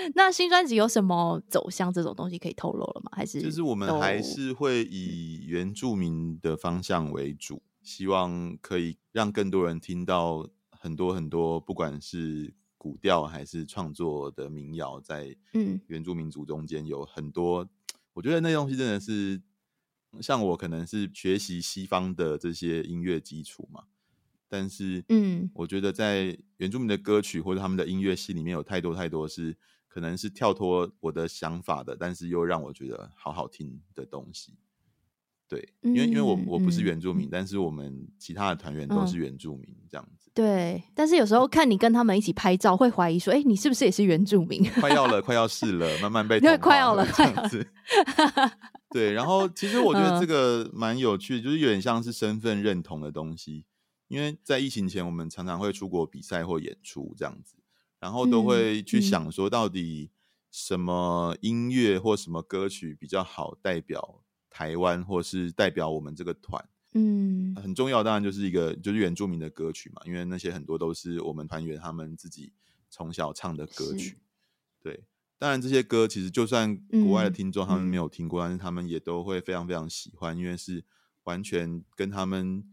[0.14, 3.10] 那新专辑有什么走向这种东西可以透露了吗？
[3.14, 17.68] 还是就是我们还是会以原住民的方向为主，希望可以让更多人听到很多很多，不管是古调还是创作的民谣，在嗯原住民族中间有很多，
[18.14, 19.42] 我觉得那东西真的是
[20.20, 23.84] 像我可能是学习西方的这些音乐基础嘛，
[24.48, 29.56] 但是嗯，我觉得在原住民的歌曲或者他们的音乐系里面有太多太多是。
[29.90, 34.54] 可能是跳脱我的想法的，但是又让我觉得好好听的东西。
[35.48, 40.32] 对，因为因为我我不是原住民，嗯、但是我们其他的团员都是原住民，这样子、嗯。
[40.32, 44.64] 对，但是有时候看你跟他们一起拍照，会怀疑说，哎、欸，你是不是也是原住民？
[44.80, 46.38] 快要了， 快要是了，慢慢被。
[46.58, 47.66] 快要了，这样子。
[48.94, 53.66] 对，然后其实我觉得这个蛮有趣的，就是有点像是身份认同的东西。
[54.06, 57.56] 因为在疫情前，我们常常会出国比赛或演出这样子。
[58.00, 60.10] 然后都会去想说，到底
[60.50, 66.66] 什么音乐或什么歌曲比较好代表台湾，或是代表我们这个团？
[66.94, 72.52] 嗯，很重要，当然就是一个就是原住民的歌曲嘛，因为那些很多都是我们团员他们自己
[72.88, 74.16] 从小唱的歌曲。
[74.82, 75.04] 对，
[75.38, 80.82] 当然这些歌其实就算国外的听众他们没有听过，但是他们也都会非常非常喜欢，因为是
[81.24, 82.64] 完全跟他们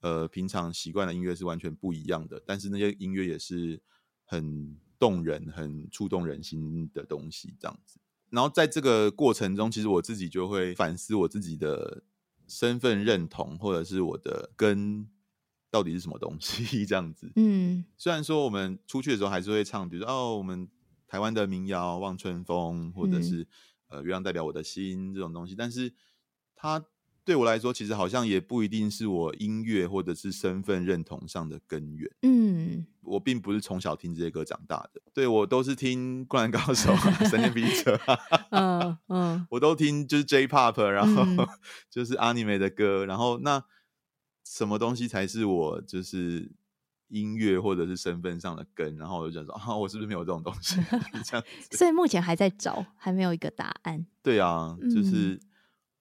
[0.00, 2.42] 呃平常习惯的音乐是完全不一样的。
[2.44, 3.82] 但是那些音乐也是。
[4.30, 7.98] 很动人、很触动人心的东西，这样子。
[8.28, 12.04] 然后在这个过程中，其实我自己就会反思我自己的
[12.46, 15.10] 身份认同，或者是我的根
[15.68, 17.32] 到底是什么东西， 这样子。
[17.34, 20.68] 嗯，虽然说我们出去的时候还是会唱，比如说哦，我们
[21.08, 23.42] 台湾的民谣《望春风》，或者是、
[23.88, 25.92] 嗯、呃，月亮代表我的心这种东西，但是
[26.54, 26.86] 它。
[27.24, 32.10] 对我来说，其实好像也不一定是我音乐或者是身份认同上的根源。
[32.22, 36.92] 嗯，我并不是从小听这些歌长大的，对，我都是听《灌篮高手》
[37.28, 37.94] 《闪电霹雳车》
[38.50, 41.46] 嗯，嗯， 我都听就是 J-Pop，然后、嗯、
[41.90, 43.62] 就是 Anime 的歌，然后那
[44.44, 46.50] 什么东西才是我就是
[47.08, 48.96] 音乐或者是身份上的根？
[48.96, 50.76] 然后我就想说啊，我是不是没有这种东西？
[51.24, 54.04] 这样子，所以目前还在找，还没有一个答案。
[54.22, 55.34] 对啊，就是。
[55.34, 55.40] 嗯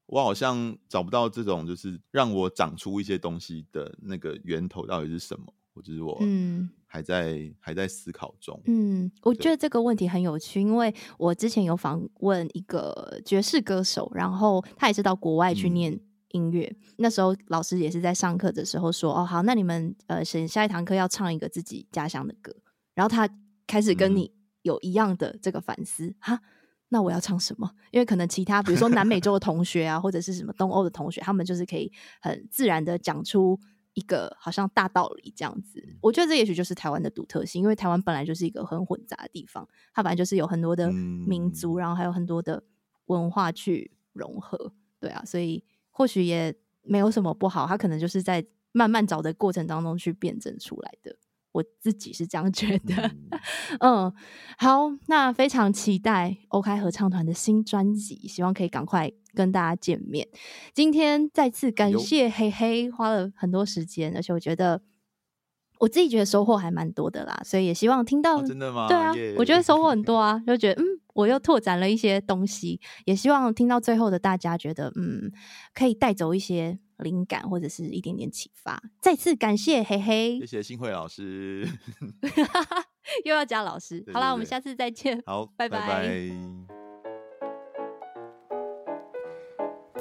[0.09, 5.53] 我好像找不到这种，就是让我长出一些东西的那个源头到底是什么？
[5.71, 8.59] 或者是我嗯还在、嗯、还在思考中。
[8.65, 15.97] 嗯，我觉得这个问题很有趣，因为我之前有访问一个爵士歌手，然后他也是到国外去念
[16.29, 16.65] 音乐。
[16.65, 22.53] 嗯、那时候老师也是在上课的时候说：“哦，好，那你们呃，选下一堂课要唱一个自己家乡的歌。”
[22.95, 23.29] 然后他
[23.67, 24.33] 开始跟你
[24.63, 26.41] 有一样的这个反思哈。
[26.89, 27.69] 嗯那我要唱什么？
[27.91, 33.59] 因为可能其他，比如说南美洲的同学啊，或者是什么东欧的同学，他们就是可以很自然的讲出
[33.93, 35.87] 一个好像大道理这样子。
[36.01, 42.63] 我觉得这也许就是台湾的独特性，因为台湾本来就是一个很混杂的地方，它本来就是有很多的民族，然后还有很多的
[43.05, 44.73] 文化去融合。
[44.99, 51.15] 对啊，所以或许也没有什么不好，它可能就是在慢慢找的过程当中去辩证出来的。
[51.51, 52.95] 我自己是这样觉得，
[53.79, 54.13] 嗯，嗯，
[54.57, 60.27] 好，那非常期待欧开合唱团的新专辑，希望可以赶快跟大家见面。
[60.73, 64.83] 今天再次感谢黑黑，花了很多时间，而且我觉得
[65.79, 68.87] 我自己觉得收获还蛮多的啦，所以也希望听到，哦、真的吗？
[68.87, 69.35] 对啊，yeah.
[69.37, 70.85] 我觉得收获很多 啊，就觉得嗯，
[71.15, 75.31] 我又拓展了一些东西，也希望听到最后的大家觉得嗯，
[75.73, 76.77] 可以带走一些。
[76.99, 81.67] 灵感或者是一点点启发，再次感谢嘿嘿，谢谢新慧老师，
[83.25, 85.79] 又要加老师，好啦，我们下次再见，好，拜拜。
[85.79, 86.29] 拜拜。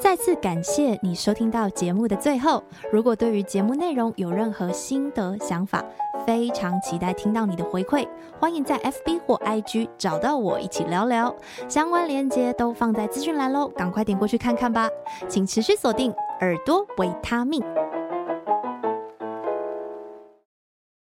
[0.01, 2.63] 再次感谢你收听到节目的最后。
[2.93, 5.85] 如果对于节目内容有任何心得想法，
[6.29, 8.07] 非常期待听到你的回馈。
[8.39, 11.35] 欢迎在 FB 或 IG 找到我，一起聊聊。
[11.67, 14.91] 相关链接都放在资讯栏喽，赶快点过去看看吧。
[15.27, 17.65] 请持续锁定耳朵维他命。